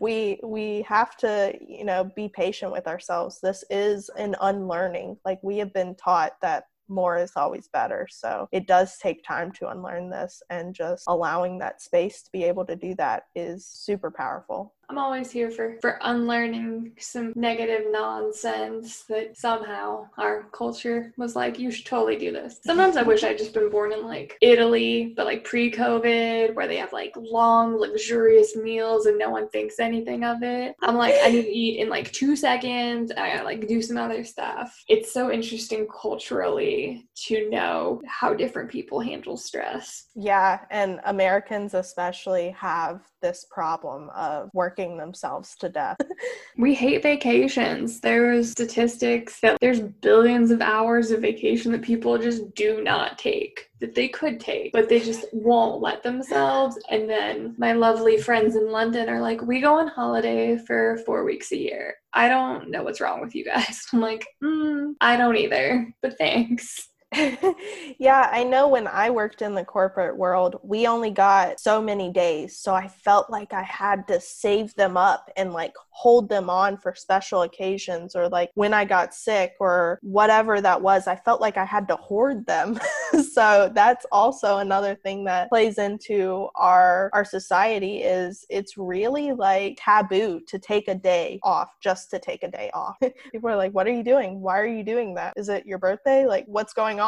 We 0.00 0.40
we 0.42 0.82
have 0.82 1.16
to 1.18 1.52
you 1.60 1.84
know 1.84 2.04
be 2.04 2.28
patient 2.28 2.72
with 2.72 2.86
ourselves. 2.86 3.40
This 3.40 3.64
is 3.70 4.10
an 4.16 4.36
unlearning 4.40 5.01
like 5.24 5.38
we 5.42 5.58
have 5.58 5.72
been 5.72 5.94
taught 5.94 6.32
that 6.42 6.64
more 6.88 7.18
is 7.18 7.32
always 7.36 7.68
better. 7.68 8.06
So 8.10 8.48
it 8.52 8.66
does 8.66 8.98
take 8.98 9.24
time 9.24 9.52
to 9.52 9.68
unlearn 9.68 10.10
this, 10.10 10.42
and 10.50 10.74
just 10.74 11.04
allowing 11.06 11.58
that 11.58 11.82
space 11.82 12.22
to 12.22 12.30
be 12.32 12.44
able 12.44 12.64
to 12.66 12.76
do 12.76 12.94
that 12.96 13.24
is 13.34 13.66
super 13.66 14.10
powerful. 14.10 14.74
I'm 14.88 14.98
always 14.98 15.30
here 15.30 15.50
for 15.50 15.78
for 15.80 15.98
unlearning 16.02 16.92
some 16.98 17.32
negative 17.34 17.86
nonsense 17.90 19.04
that 19.04 19.38
somehow 19.38 20.08
our 20.18 20.42
culture 20.52 21.14
was 21.16 21.34
like, 21.34 21.58
you 21.58 21.70
should 21.70 21.86
totally 21.86 22.16
do 22.16 22.30
this. 22.30 22.60
Sometimes 22.62 22.98
I 22.98 23.02
wish 23.02 23.24
I'd 23.24 23.38
just 23.38 23.54
been 23.54 23.70
born 23.70 23.92
in 23.92 24.04
like 24.04 24.36
Italy, 24.42 25.14
but 25.16 25.24
like 25.24 25.44
pre-COVID, 25.44 26.54
where 26.54 26.68
they 26.68 26.76
have 26.76 26.92
like 26.92 27.14
long, 27.16 27.78
luxurious 27.78 28.54
meals 28.54 29.06
and 29.06 29.18
no 29.18 29.30
one 29.30 29.48
thinks 29.48 29.80
anything 29.80 30.24
of 30.24 30.42
it. 30.42 30.74
I'm 30.82 30.96
like, 30.96 31.14
I 31.22 31.30
need 31.30 31.44
to 31.44 31.56
eat 31.56 31.78
in 31.78 31.88
like 31.88 32.12
two 32.12 32.36
seconds. 32.36 33.12
I 33.12 33.30
gotta 33.30 33.44
like 33.44 33.66
do 33.66 33.80
some 33.80 33.96
other 33.96 34.24
stuff. 34.24 34.84
It's 34.88 35.10
so 35.10 35.32
interesting 35.32 35.86
culturally 35.88 36.71
to 37.26 37.50
know 37.50 38.02
how 38.06 38.34
different 38.34 38.70
people 38.70 39.00
handle 39.00 39.36
stress. 39.36 40.06
Yeah, 40.14 40.60
and 40.70 41.00
Americans 41.04 41.74
especially 41.74 42.50
have 42.50 43.02
this 43.22 43.46
problem 43.50 44.10
of 44.10 44.50
working 44.52 44.96
themselves 44.96 45.56
to 45.56 45.68
death. 45.68 45.96
we 46.58 46.74
hate 46.74 47.02
vacations. 47.02 48.00
There's 48.00 48.50
statistics 48.50 49.40
that 49.40 49.58
there's 49.60 49.80
billions 49.80 50.50
of 50.50 50.60
hours 50.60 51.10
of 51.10 51.22
vacation 51.22 51.72
that 51.72 51.82
people 51.82 52.18
just 52.18 52.54
do 52.54 52.82
not 52.82 53.18
take 53.18 53.70
that 53.80 53.94
they 53.96 54.08
could 54.08 54.38
take, 54.38 54.72
but 54.72 54.88
they 54.88 55.00
just 55.00 55.24
won't 55.32 55.82
let 55.82 56.04
themselves. 56.04 56.78
And 56.88 57.10
then 57.10 57.54
my 57.58 57.72
lovely 57.72 58.16
friends 58.16 58.54
in 58.54 58.70
London 58.70 59.08
are 59.08 59.20
like, 59.20 59.42
we 59.42 59.60
go 59.60 59.78
on 59.78 59.88
holiday 59.88 60.56
for 60.56 60.98
four 61.04 61.24
weeks 61.24 61.50
a 61.50 61.56
year. 61.56 61.96
I 62.12 62.28
don't 62.28 62.70
know 62.70 62.84
what's 62.84 63.00
wrong 63.00 63.20
with 63.20 63.34
you 63.34 63.44
guys. 63.44 63.86
I'm 63.92 64.00
like, 64.00 64.26
mm, 64.42 64.94
I 65.00 65.16
don't 65.16 65.36
either, 65.36 65.92
but 66.00 66.16
thanks. 66.16 66.91
yeah, 67.98 68.30
I 68.32 68.42
know 68.42 68.68
when 68.68 68.86
I 68.86 69.10
worked 69.10 69.42
in 69.42 69.54
the 69.54 69.64
corporate 69.64 70.16
world, 70.16 70.58
we 70.62 70.86
only 70.86 71.10
got 71.10 71.60
so 71.60 71.82
many 71.82 72.10
days. 72.10 72.56
So 72.56 72.74
I 72.74 72.88
felt 72.88 73.28
like 73.28 73.52
I 73.52 73.62
had 73.62 74.08
to 74.08 74.18
save 74.18 74.74
them 74.76 74.96
up 74.96 75.30
and 75.36 75.52
like 75.52 75.74
hold 75.90 76.30
them 76.30 76.48
on 76.48 76.78
for 76.78 76.94
special 76.94 77.42
occasions 77.42 78.16
or 78.16 78.28
like 78.28 78.50
when 78.54 78.72
I 78.72 78.86
got 78.86 79.14
sick 79.14 79.54
or 79.60 79.98
whatever 80.02 80.60
that 80.62 80.80
was. 80.80 81.06
I 81.06 81.16
felt 81.16 81.40
like 81.40 81.58
I 81.58 81.66
had 81.66 81.86
to 81.88 81.96
hoard 81.96 82.46
them. 82.46 82.80
so 83.32 83.70
that's 83.74 84.06
also 84.10 84.58
another 84.58 84.94
thing 84.94 85.24
that 85.24 85.50
plays 85.50 85.76
into 85.76 86.48
our 86.54 87.10
our 87.12 87.26
society 87.26 87.98
is 87.98 88.46
it's 88.48 88.78
really 88.78 89.32
like 89.32 89.78
taboo 89.78 90.40
to 90.46 90.58
take 90.58 90.88
a 90.88 90.94
day 90.94 91.40
off 91.42 91.68
just 91.82 92.10
to 92.10 92.18
take 92.18 92.42
a 92.42 92.50
day 92.50 92.70
off. 92.72 92.96
People 93.32 93.50
are 93.50 93.56
like, 93.56 93.72
"What 93.72 93.86
are 93.86 93.92
you 93.92 94.02
doing? 94.02 94.40
Why 94.40 94.58
are 94.58 94.66
you 94.66 94.82
doing 94.82 95.14
that? 95.16 95.34
Is 95.36 95.50
it 95.50 95.66
your 95.66 95.78
birthday? 95.78 96.26
Like 96.26 96.46
what's 96.46 96.72
going 96.72 97.00
on?" 97.00 97.01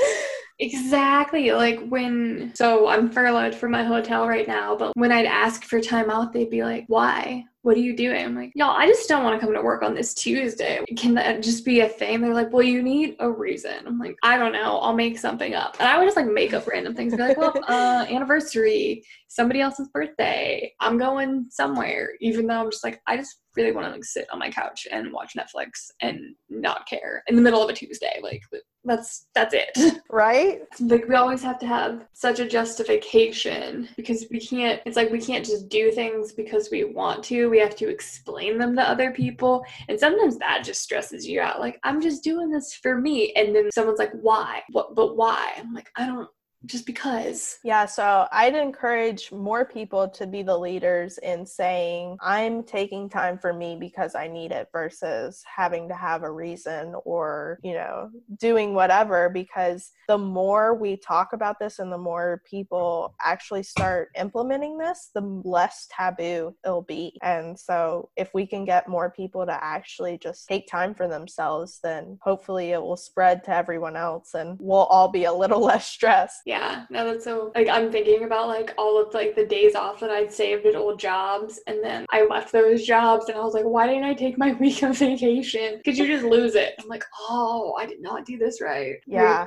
Exactly. 0.59 1.51
Like 1.51 1.86
when, 1.88 2.51
so 2.55 2.88
I'm 2.88 3.09
furloughed 3.09 3.55
from 3.55 3.71
my 3.71 3.83
hotel 3.83 4.27
right 4.27 4.47
now, 4.47 4.75
but 4.75 4.95
when 4.95 5.12
I'd 5.12 5.25
ask 5.25 5.63
for 5.63 5.81
time 5.81 6.09
out, 6.09 6.31
they'd 6.31 6.49
be 6.49 6.63
like, 6.63 6.86
why? 6.88 7.45
What 7.63 7.77
are 7.77 7.81
you 7.81 7.95
doing? 7.95 8.25
I'm 8.25 8.36
like, 8.36 8.51
y'all, 8.55 8.75
I 8.75 8.86
just 8.88 9.07
don't 9.07 9.23
want 9.23 9.39
to 9.39 9.45
come 9.45 9.55
to 9.55 9.62
work 9.62 9.83
on 9.83 9.95
this 9.95 10.13
Tuesday. 10.13 10.83
Can 10.97 11.13
that 11.13 11.41
just 11.41 11.63
be 11.63 11.79
a 11.79 11.88
thing? 11.88 12.19
They're 12.19 12.33
like, 12.33 12.51
well, 12.51 12.62
you 12.62 12.83
need 12.83 13.15
a 13.19 13.31
reason. 13.31 13.88
I'm 13.88 13.97
like, 13.97 14.17
I 14.21 14.38
don't 14.38 14.51
know. 14.51 14.79
I'll 14.79 14.93
make 14.93 15.17
something 15.17 15.53
up. 15.53 15.77
And 15.79 15.88
I 15.88 15.97
would 15.97 16.05
just 16.05 16.17
like 16.17 16.27
make 16.27 16.53
up 16.53 16.67
random 16.67 16.93
things. 16.93 17.15
Be 17.15 17.21
like, 17.21 17.38
well, 17.38 17.53
uh, 17.69 18.05
anniversary, 18.09 19.05
somebody 19.29 19.62
else's 19.62 19.88
birthday. 19.89 20.73
I'm 20.81 20.97
going 20.97 21.45
somewhere, 21.49 22.09
even 22.19 22.47
though 22.47 22.59
I'm 22.59 22.69
just 22.69 22.83
like, 22.83 23.01
I 23.07 23.15
just 23.15 23.39
really 23.55 23.71
want 23.71 23.88
to 23.88 23.93
like 23.93 24.03
sit 24.03 24.27
on 24.31 24.39
my 24.39 24.49
couch 24.49 24.86
and 24.91 25.13
watch 25.13 25.33
Netflix 25.38 25.89
and 26.01 26.36
not 26.49 26.86
care 26.88 27.23
in 27.27 27.38
the 27.38 27.41
middle 27.41 27.63
of 27.63 27.69
a 27.69 27.73
Tuesday. 27.73 28.19
Like 28.21 28.41
that's 28.85 29.27
that's 29.33 29.53
it. 29.53 30.01
Right? 30.09 30.61
Like 30.79 31.07
we 31.07 31.15
always 31.15 31.41
have 31.41 31.57
to 31.59 31.65
have 31.65 32.05
such 32.13 32.39
a 32.39 32.47
justification 32.47 33.89
because 33.97 34.27
we 34.29 34.39
can't 34.39 34.79
it's 34.85 34.95
like 34.95 35.09
we 35.09 35.19
can't 35.19 35.45
just 35.45 35.69
do 35.69 35.91
things 35.91 36.33
because 36.33 36.69
we 36.71 36.83
want 36.83 37.23
to. 37.25 37.49
We 37.49 37.59
have 37.59 37.75
to 37.77 37.89
explain 37.89 38.59
them 38.59 38.75
to 38.75 38.87
other 38.87 39.11
people. 39.11 39.65
And 39.87 39.99
sometimes 39.99 40.37
that 40.37 40.63
just 40.63 40.81
stresses 40.81 41.27
you 41.27 41.41
out. 41.41 41.59
Like, 41.59 41.79
I'm 41.83 41.99
just 41.99 42.23
doing 42.23 42.51
this 42.51 42.73
for 42.75 42.99
me. 42.99 43.33
And 43.35 43.55
then 43.55 43.71
someone's 43.71 43.99
like, 43.99 44.13
why? 44.21 44.61
What 44.69 44.93
but 44.93 45.17
why? 45.17 45.53
I'm 45.57 45.73
like, 45.73 45.89
I 45.95 46.05
don't 46.05 46.29
just 46.65 46.86
because. 46.86 47.60
Yeah, 47.63 47.86
so 47.86 48.28
I'd 48.32 48.56
encourage 48.56 49.32
more 49.32 49.65
people 49.65 50.10
to 50.10 50.26
be 50.28 50.43
the 50.43 50.58
leaders 50.58 51.17
in 51.17 51.45
saying, 51.45 52.17
I'm 52.21 52.63
taking 52.63 53.10
time 53.10 53.38
for 53.38 53.54
me 53.54 53.76
because 53.80 54.15
I 54.15 54.28
need 54.28 54.52
it 54.52 54.69
versus 54.71 55.43
having 55.45 55.89
to 55.89 55.95
have 55.95 56.23
a 56.23 56.32
reason 56.32 56.95
or, 57.06 57.60
you 57.63 57.73
know, 57.73 58.10
doing 58.39 58.73
whatever. 58.73 59.30
Because 59.30 59.91
the 60.08 60.17
more 60.17 60.73
we 60.73 60.95
talk 60.95 61.34
about 61.34 61.60
this 61.60 61.80
and 61.80 61.91
the 61.91 61.97
more 61.97 62.41
people 62.49 63.15
actually 63.23 63.63
start 63.63 64.10
implementing 64.17 64.78
this, 64.78 65.10
the 65.13 65.21
less 65.43 65.88
taboo 65.91 66.56
it'll 66.63 66.82
be. 66.82 67.17
And 67.21 67.60
so 67.60 68.10
if 68.15 68.34
we 68.34 68.45
can 68.45 68.65
get 68.65 68.88
more 68.88 69.10
people 69.10 69.45
to 69.45 69.63
actually 69.63 70.17
just 70.17 70.47
take 70.47 70.67
time 70.67 70.93
for 70.93 71.08
themselves, 71.08 71.80
then 71.84 72.17
hopefully 72.21 72.71
it 72.71 72.82
will 72.82 72.97
spread 72.97 73.43
to 73.45 73.56
everyone 73.56 73.95
else 73.95 74.34
and 74.34 74.58
we'll 74.60 74.86
all 74.86 75.10
be 75.10 75.26
a 75.26 75.34
little 75.34 75.60
less 75.63 75.88
stressed. 75.88 76.41
Yeah, 76.45 76.52
no, 76.89 77.05
that's 77.05 77.23
so 77.23 77.51
like 77.55 77.67
I'm 77.67 77.91
thinking 77.91 78.23
about 78.23 78.47
like 78.47 78.73
all 78.77 79.01
of 79.01 79.13
like 79.13 79.35
the 79.35 79.45
days 79.45 79.75
off 79.75 79.99
that 79.99 80.09
I'd 80.09 80.31
saved 80.31 80.65
at 80.65 80.75
old 80.75 80.99
jobs, 80.99 81.59
and 81.67 81.83
then 81.83 82.05
I 82.11 82.25
left 82.25 82.51
those 82.51 82.83
jobs, 82.83 83.29
and 83.29 83.37
I 83.37 83.41
was 83.41 83.53
like, 83.53 83.65
why 83.65 83.87
didn't 83.87 84.03
I 84.03 84.13
take 84.13 84.37
my 84.37 84.53
week 84.59 84.83
of 84.83 84.97
vacation? 84.97 85.77
Because 85.77 85.97
you 85.97 86.07
just 86.07 86.25
lose 86.25 86.55
it. 86.55 86.75
I'm 86.79 86.87
like, 86.87 87.05
oh, 87.29 87.75
I 87.79 87.85
did 87.85 88.01
not 88.01 88.25
do 88.25 88.37
this 88.37 88.61
right. 88.61 88.95
Yeah, 89.05 89.45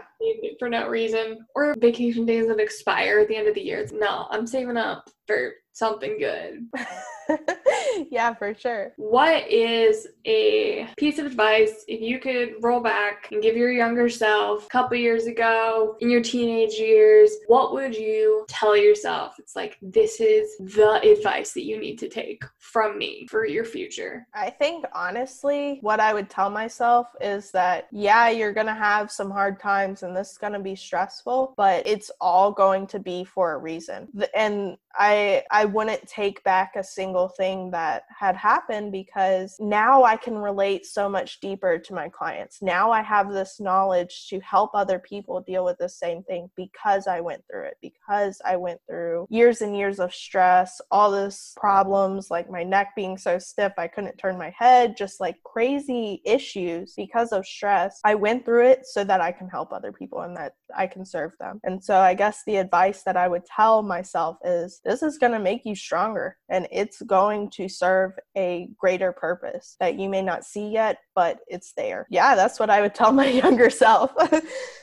for 0.58 0.68
no 0.68 0.88
reason, 0.88 1.46
or 1.54 1.74
vacation 1.78 2.26
days 2.26 2.48
that 2.48 2.60
expire 2.60 3.18
at 3.20 3.28
the 3.28 3.36
end 3.36 3.48
of 3.48 3.54
the 3.54 3.62
year. 3.62 3.80
It's, 3.80 3.92
no, 3.92 4.26
I'm 4.30 4.46
saving 4.46 4.76
up 4.76 5.10
for 5.26 5.52
something 5.72 6.18
good. 6.18 6.66
yeah, 8.10 8.34
for 8.34 8.54
sure. 8.54 8.92
What 8.96 9.48
is 9.50 10.06
a 10.24 10.88
piece 10.96 11.18
of 11.18 11.26
advice 11.26 11.84
if 11.88 12.00
you 12.00 12.18
could 12.18 12.54
roll 12.62 12.80
back 12.80 13.28
and 13.30 13.42
give 13.42 13.56
your 13.56 13.72
younger 13.72 14.08
self 14.08 14.66
a 14.66 14.68
couple 14.68 14.96
years 14.96 15.26
ago 15.26 15.96
in 16.00 16.10
your 16.10 16.22
teenage 16.22 16.74
years? 16.74 17.30
What 17.46 17.72
would 17.72 17.94
you 17.94 18.44
tell 18.48 18.76
yourself? 18.76 19.36
It's 19.38 19.56
like, 19.56 19.78
this 19.82 20.20
is 20.20 20.56
the 20.58 21.00
advice 21.02 21.52
that 21.52 21.64
you 21.64 21.78
need 21.78 21.98
to 21.98 22.08
take 22.08 22.44
from 22.58 22.98
me 22.98 23.26
for 23.30 23.46
your 23.46 23.64
future. 23.64 24.26
I 24.34 24.50
think 24.50 24.84
honestly, 24.94 25.78
what 25.82 26.00
I 26.00 26.12
would 26.12 26.30
tell 26.30 26.50
myself 26.50 27.08
is 27.20 27.50
that, 27.52 27.88
yeah, 27.92 28.28
you're 28.28 28.52
going 28.52 28.66
to 28.66 28.74
have 28.74 29.10
some 29.10 29.30
hard 29.30 29.60
times 29.60 30.02
and 30.02 30.16
this 30.16 30.32
is 30.32 30.38
going 30.38 30.52
to 30.52 30.58
be 30.58 30.74
stressful, 30.74 31.54
but 31.56 31.86
it's 31.86 32.10
all 32.20 32.52
going 32.52 32.86
to 32.88 32.98
be 32.98 33.24
for 33.24 33.52
a 33.52 33.58
reason. 33.58 34.08
And 34.34 34.76
I 34.98 35.44
I 35.50 35.64
wouldn't 35.64 36.06
take 36.06 36.42
back 36.44 36.76
a 36.76 36.84
single 36.84 37.28
thing 37.28 37.70
that 37.72 38.04
had 38.18 38.36
happened 38.36 38.92
because 38.92 39.56
now 39.60 40.04
I 40.04 40.16
can 40.16 40.38
relate 40.38 40.86
so 40.86 41.08
much 41.08 41.40
deeper 41.40 41.78
to 41.78 41.94
my 41.94 42.08
clients. 42.08 42.62
Now 42.62 42.90
I 42.90 43.02
have 43.02 43.32
this 43.32 43.60
knowledge 43.60 44.28
to 44.28 44.40
help 44.40 44.70
other 44.74 44.98
people 44.98 45.40
deal 45.40 45.64
with 45.64 45.78
the 45.78 45.88
same 45.88 46.22
thing 46.24 46.50
because 46.56 47.06
I 47.06 47.20
went 47.20 47.44
through 47.50 47.64
it, 47.64 47.76
because 47.82 48.40
I 48.44 48.56
went 48.56 48.80
through 48.88 49.26
years 49.30 49.60
and 49.60 49.76
years 49.76 50.00
of 50.00 50.14
stress, 50.14 50.80
all 50.90 51.10
this 51.10 51.52
problems 51.56 52.30
like 52.30 52.50
my 52.50 52.62
neck 52.62 52.94
being 52.96 53.18
so 53.18 53.38
stiff 53.38 53.72
I 53.78 53.88
couldn't 53.88 54.18
turn 54.18 54.38
my 54.38 54.54
head, 54.56 54.96
just 54.96 55.20
like 55.20 55.36
crazy 55.44 56.22
issues 56.24 56.94
because 56.96 57.32
of 57.32 57.46
stress. 57.46 58.00
I 58.04 58.14
went 58.14 58.44
through 58.44 58.68
it 58.68 58.86
so 58.86 59.04
that 59.04 59.20
I 59.20 59.32
can 59.32 59.48
help 59.48 59.72
other 59.72 59.92
people 59.92 60.20
and 60.22 60.36
that 60.36 60.54
I 60.74 60.86
can 60.86 61.04
serve 61.04 61.32
them. 61.38 61.60
And 61.64 61.82
so 61.82 61.96
I 61.98 62.14
guess 62.14 62.42
the 62.46 62.56
advice 62.56 63.02
that 63.02 63.16
I 63.16 63.28
would 63.28 63.44
tell 63.44 63.82
myself 63.82 64.38
is 64.44 64.80
this 64.86 65.02
is 65.02 65.18
going 65.18 65.32
to 65.32 65.38
make 65.38 65.64
you 65.64 65.74
stronger 65.74 66.36
and 66.48 66.68
it's 66.70 67.02
going 67.02 67.50
to 67.50 67.68
serve 67.68 68.12
a 68.36 68.68
greater 68.78 69.12
purpose 69.12 69.76
that 69.80 69.98
you 69.98 70.08
may 70.08 70.22
not 70.22 70.44
see 70.44 70.68
yet, 70.68 70.98
but 71.14 71.38
it's 71.48 71.72
there. 71.76 72.06
Yeah, 72.08 72.36
that's 72.36 72.60
what 72.60 72.70
I 72.70 72.80
would 72.80 72.94
tell 72.94 73.12
my 73.22 73.26
younger 73.26 73.68
self. 73.68 74.12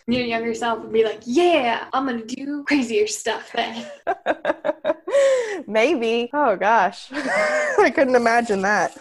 Your 0.08 0.26
younger 0.26 0.54
self 0.54 0.82
would 0.82 0.92
be 0.92 1.06
like, 1.06 1.22
yeah, 1.26 1.88
I'm 1.94 2.06
going 2.06 2.26
to 2.28 2.36
do 2.36 2.64
crazier 2.68 3.08
stuff 3.08 3.52
then. 3.54 3.88
Maybe. 5.68 6.30
Oh 6.34 6.56
gosh. 6.56 7.10
I 7.14 7.92
couldn't 7.94 8.16
imagine 8.16 8.62
that. 8.62 8.98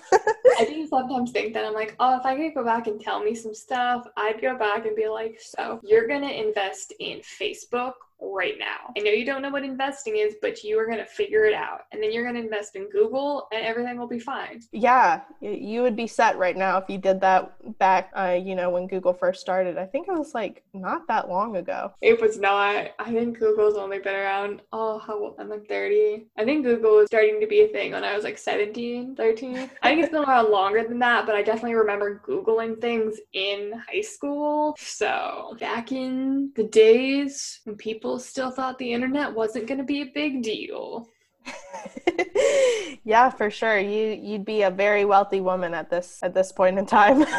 I 0.59 0.65
do 0.69 0.87
sometimes 0.87 1.31
think 1.31 1.55
that 1.55 1.65
I'm 1.65 1.75
like, 1.75 1.95
oh, 2.01 2.19
if 2.19 2.27
I 2.27 2.37
could 2.37 2.55
go 2.55 2.65
back 2.65 2.87
and 2.87 3.01
tell 3.01 3.23
me 3.23 3.35
some 3.35 3.55
stuff, 3.55 4.07
I'd 4.17 4.41
go 4.41 4.57
back 4.57 4.87
and 4.87 4.97
be 4.97 5.09
like, 5.09 5.39
so 5.41 5.81
you're 5.85 6.07
going 6.07 6.23
to 6.23 6.35
invest 6.35 6.93
in 7.01 7.21
Facebook 7.21 7.95
right 8.23 8.55
now. 8.59 8.93
I 8.97 9.01
know 9.01 9.11
you 9.11 9.25
don't 9.25 9.43
know 9.43 9.51
what 9.51 9.65
investing 9.65 10.17
is, 10.17 10.37
but 10.41 10.63
you 10.63 10.79
are 10.79 10.87
going 10.87 10.99
to 10.99 11.07
figure 11.07 11.45
it 11.45 11.55
out. 11.55 11.83
And 11.91 12.03
then 12.03 12.13
you're 12.13 12.23
going 12.23 12.37
to 12.37 12.41
invest 12.41 12.77
in 12.77 12.89
Google 12.89 13.49
and 13.53 13.65
everything 13.65 13.99
will 13.99 14.07
be 14.07 14.21
fine. 14.21 14.63
Yeah, 14.71 15.23
you 15.41 15.83
would 15.83 15.97
be 15.97 16.07
set 16.07 16.39
right 16.39 16.57
now 16.57 16.79
if 16.79 16.89
you 16.89 16.99
did 16.99 17.21
that 17.21 17.79
back, 17.79 18.11
uh, 18.17 18.39
you 18.41 18.55
know, 18.55 18.71
when 18.71 18.87
Google 18.87 19.13
first 19.13 19.41
started. 19.41 19.77
I 19.77 19.87
think 19.87 20.09
it 20.09 20.13
was 20.13 20.35
like 20.35 20.63
not 20.73 21.09
that 21.09 21.29
long 21.29 21.57
ago. 21.57 21.93
It 22.01 22.21
was 22.21 22.39
not. 22.39 22.93
I 22.99 23.13
think 23.13 23.39
Google's 23.39 23.77
only 23.77 23.99
been 23.99 24.15
around, 24.15 24.63
oh, 24.73 24.99
how 24.99 25.19
old? 25.19 25.37
I'm 25.39 25.49
like 25.49 25.67
30. 25.67 26.02
I 26.37 26.45
think 26.45 26.65
Google 26.65 26.97
was 26.97 27.07
starting 27.07 27.41
to 27.41 27.47
be 27.47 27.63
a 27.63 27.69
thing 27.69 27.93
when 27.93 28.05
I 28.05 28.15
was 28.15 28.25
like 28.25 28.39
17, 28.39 29.17
13. 29.17 29.57
I 29.83 29.89
think 29.89 30.03
it's 30.03 30.13
been 30.13 30.23
a 30.23 30.27
around 30.27 30.51
longer 30.51 30.85
than 30.87 30.99
that, 31.01 31.27
but 31.27 31.35
I 31.35 31.43
definitely 31.43 31.75
remember 31.75 32.23
Googling 32.27 32.81
things 32.81 33.19
in 33.33 33.73
high 33.89 34.01
school. 34.01 34.77
So 34.79 35.57
back 35.61 35.93
in 35.93 36.53
the 36.55 36.65
days 36.65 37.61
when 37.65 37.77
people 37.77 38.19
still 38.19 38.51
thought 38.51 38.79
the 38.79 38.93
internet 38.93 39.33
wasn't 39.33 39.67
going 39.67 39.79
to 39.79 39.85
be 39.85 40.03
a 40.03 40.13
big 40.15 40.43
deal. 40.43 41.09
yeah, 43.05 43.31
for 43.31 43.51
sure. 43.51 43.79
You 43.79 44.19
you'd 44.21 44.45
be 44.45 44.63
a 44.63 44.71
very 44.71 45.05
wealthy 45.05 45.41
woman 45.41 45.75
at 45.75 45.91
this 45.91 46.21
at 46.23 46.35
this 46.35 46.53
point 46.53 46.79
in 46.79 46.87
time. 46.87 47.25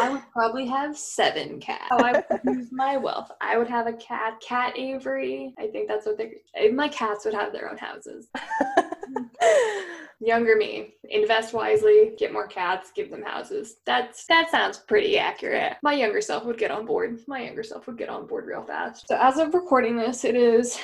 I 0.00 0.10
would 0.10 0.22
probably 0.32 0.66
have 0.66 0.96
seven 0.96 1.60
cats. 1.60 1.84
Oh, 1.90 1.98
I 1.98 2.12
would 2.12 2.40
use 2.44 2.68
my 2.72 2.96
wealth. 2.96 3.30
I 3.40 3.58
would 3.58 3.68
have 3.68 3.86
a 3.86 3.92
cat, 3.94 4.40
Cat 4.40 4.78
Avery. 4.78 5.54
I 5.58 5.66
think 5.66 5.88
that's 5.88 6.06
what 6.06 6.18
they. 6.18 6.70
My 6.70 6.88
cats 6.88 7.24
would 7.24 7.34
have 7.34 7.52
their 7.52 7.70
own 7.70 7.76
houses. 7.76 8.28
Younger 10.20 10.56
me, 10.56 10.94
invest 11.04 11.54
wisely, 11.54 12.12
get 12.18 12.32
more 12.32 12.46
cats, 12.46 12.92
give 12.94 13.10
them 13.10 13.22
houses. 13.22 13.76
That's 13.86 14.26
that 14.26 14.50
sounds 14.50 14.78
pretty 14.78 15.18
accurate. 15.18 15.76
My 15.82 15.94
younger 15.94 16.20
self 16.20 16.44
would 16.44 16.58
get 16.58 16.70
on 16.70 16.84
board. 16.84 17.20
My 17.26 17.42
younger 17.42 17.62
self 17.62 17.86
would 17.86 17.96
get 17.96 18.10
on 18.10 18.26
board 18.26 18.46
real 18.46 18.62
fast. 18.62 19.08
So 19.08 19.16
as 19.18 19.38
of 19.38 19.54
recording 19.54 19.96
this, 19.96 20.24
it 20.24 20.36
is 20.36 20.78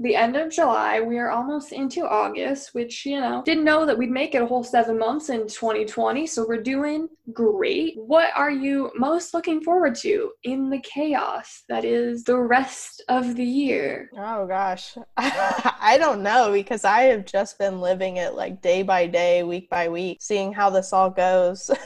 the 0.00 0.16
end 0.16 0.36
of 0.36 0.50
July. 0.50 1.00
We 1.00 1.18
are 1.18 1.30
almost 1.30 1.72
into 1.72 2.06
August, 2.08 2.74
which, 2.74 3.06
you 3.06 3.20
know, 3.20 3.42
didn't 3.44 3.64
know 3.64 3.86
that 3.86 3.96
we'd 3.96 4.10
make 4.10 4.34
it 4.34 4.42
a 4.42 4.46
whole 4.46 4.64
seven 4.64 4.98
months 4.98 5.28
in 5.28 5.46
2020. 5.46 6.26
So 6.26 6.46
we're 6.46 6.62
doing 6.62 7.08
great. 7.32 7.94
What 7.96 8.30
are 8.34 8.50
you 8.50 8.90
most 8.96 9.34
looking 9.34 9.62
forward 9.62 9.94
to 9.96 10.32
in 10.42 10.70
the 10.70 10.80
chaos 10.80 11.64
that 11.68 11.84
is 11.84 12.24
the 12.24 12.38
rest 12.38 13.04
of 13.08 13.36
the 13.36 13.44
year? 13.44 14.10
Oh, 14.16 14.46
gosh. 14.46 14.96
I 15.16 15.96
don't 15.98 16.22
know 16.22 16.52
because 16.52 16.84
I 16.84 17.02
have 17.02 17.24
just 17.24 17.58
been 17.58 17.80
living 17.80 18.16
it 18.16 18.34
like 18.34 18.60
day 18.60 18.77
by 18.82 19.06
day, 19.06 19.42
week 19.42 19.68
by 19.70 19.88
week, 19.88 20.18
seeing 20.20 20.52
how 20.52 20.70
this 20.70 20.92
all 20.92 21.10
goes. 21.10 21.70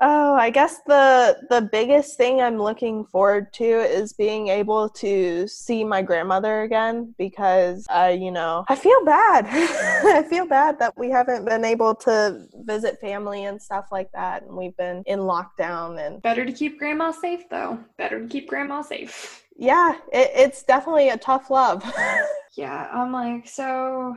oh, 0.00 0.34
I 0.34 0.50
guess 0.50 0.80
the 0.86 1.38
the 1.50 1.62
biggest 1.72 2.16
thing 2.16 2.40
I'm 2.40 2.58
looking 2.58 3.04
forward 3.04 3.52
to 3.54 3.64
is 3.64 4.12
being 4.12 4.48
able 4.48 4.88
to 4.90 5.46
see 5.48 5.84
my 5.84 6.02
grandmother 6.02 6.62
again 6.62 7.14
because 7.18 7.86
uh, 7.90 8.14
you 8.16 8.30
know, 8.30 8.64
I 8.68 8.76
feel 8.76 9.04
bad. 9.04 9.46
I 9.48 10.22
feel 10.22 10.46
bad 10.46 10.78
that 10.78 10.96
we 10.96 11.10
haven't 11.10 11.44
been 11.44 11.64
able 11.64 11.94
to 11.96 12.46
visit 12.62 13.00
family 13.00 13.44
and 13.44 13.60
stuff 13.60 13.88
like 13.90 14.10
that 14.12 14.42
and 14.42 14.56
we've 14.56 14.76
been 14.76 15.02
in 15.06 15.20
lockdown 15.20 16.04
and 16.04 16.22
better 16.22 16.44
to 16.44 16.52
keep 16.52 16.78
grandma 16.78 17.10
safe 17.10 17.48
though. 17.50 17.78
Better 17.96 18.20
to 18.20 18.28
keep 18.28 18.48
grandma 18.48 18.82
safe. 18.82 19.44
Yeah, 19.56 19.94
it, 20.12 20.30
it's 20.34 20.62
definitely 20.62 21.08
a 21.08 21.16
tough 21.16 21.50
love. 21.50 21.84
yeah, 22.56 22.88
I'm 22.92 23.12
like 23.12 23.48
so 23.48 24.16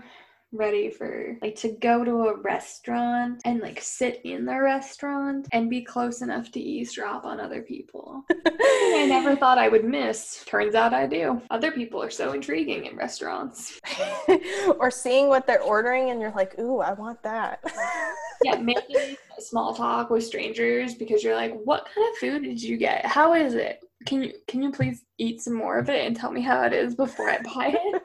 ready 0.54 0.90
for 0.90 1.38
like 1.42 1.56
to 1.56 1.70
go 1.70 2.04
to 2.04 2.28
a 2.28 2.38
restaurant 2.38 3.42
and 3.46 3.62
like 3.62 3.82
sit 3.82 4.22
in 4.24 4.46
the 4.46 4.60
restaurant 4.60 5.48
and 5.52 5.70
be 5.70 5.82
close 5.82 6.22
enough 6.22 6.52
to 6.52 6.60
eavesdrop 6.60 7.26
on 7.26 7.40
other 7.40 7.62
people. 7.62 8.24
I 8.46 9.06
never 9.08 9.36
thought 9.36 9.58
I 9.58 9.70
would 9.70 9.86
miss. 9.86 10.44
Turns 10.46 10.76
out 10.76 10.94
I 10.94 11.08
do. 11.08 11.42
Other 11.50 11.72
people 11.72 12.02
are 12.04 12.10
so 12.10 12.34
intriguing 12.34 12.86
in 12.86 12.96
restaurants. 12.96 13.80
or 14.80 14.92
seeing 14.92 15.28
what 15.28 15.48
they're 15.48 15.62
ordering 15.62 16.10
and 16.10 16.20
you're 16.20 16.34
like, 16.36 16.58
ooh, 16.60 16.80
I 16.80 16.94
want 16.94 17.24
that. 17.24 17.64
yeah, 18.44 18.58
making 18.58 19.16
small 19.40 19.74
talk 19.74 20.10
with 20.10 20.26
strangers 20.26 20.96
because 20.96 21.24
you're 21.24 21.36
like, 21.36 21.54
what 21.64 21.88
kind 21.94 22.08
of 22.10 22.18
food 22.18 22.44
did 22.44 22.62
you 22.62 22.78
get? 22.78 23.06
How 23.06 23.34
is 23.34 23.54
it? 23.54 23.84
Can 24.08 24.24
you 24.24 24.34
can 24.48 24.64
you 24.64 24.72
please 24.72 25.04
eat 25.20 25.42
some 25.42 25.54
more 25.54 25.78
of 25.78 25.88
it 25.88 26.08
and 26.08 26.16
tell 26.16 26.32
me 26.32 26.42
how 26.42 26.64
it 26.64 26.74
is 26.74 26.96
before 26.96 27.30
I 27.30 27.38
buy 27.44 27.76
it? 27.78 28.01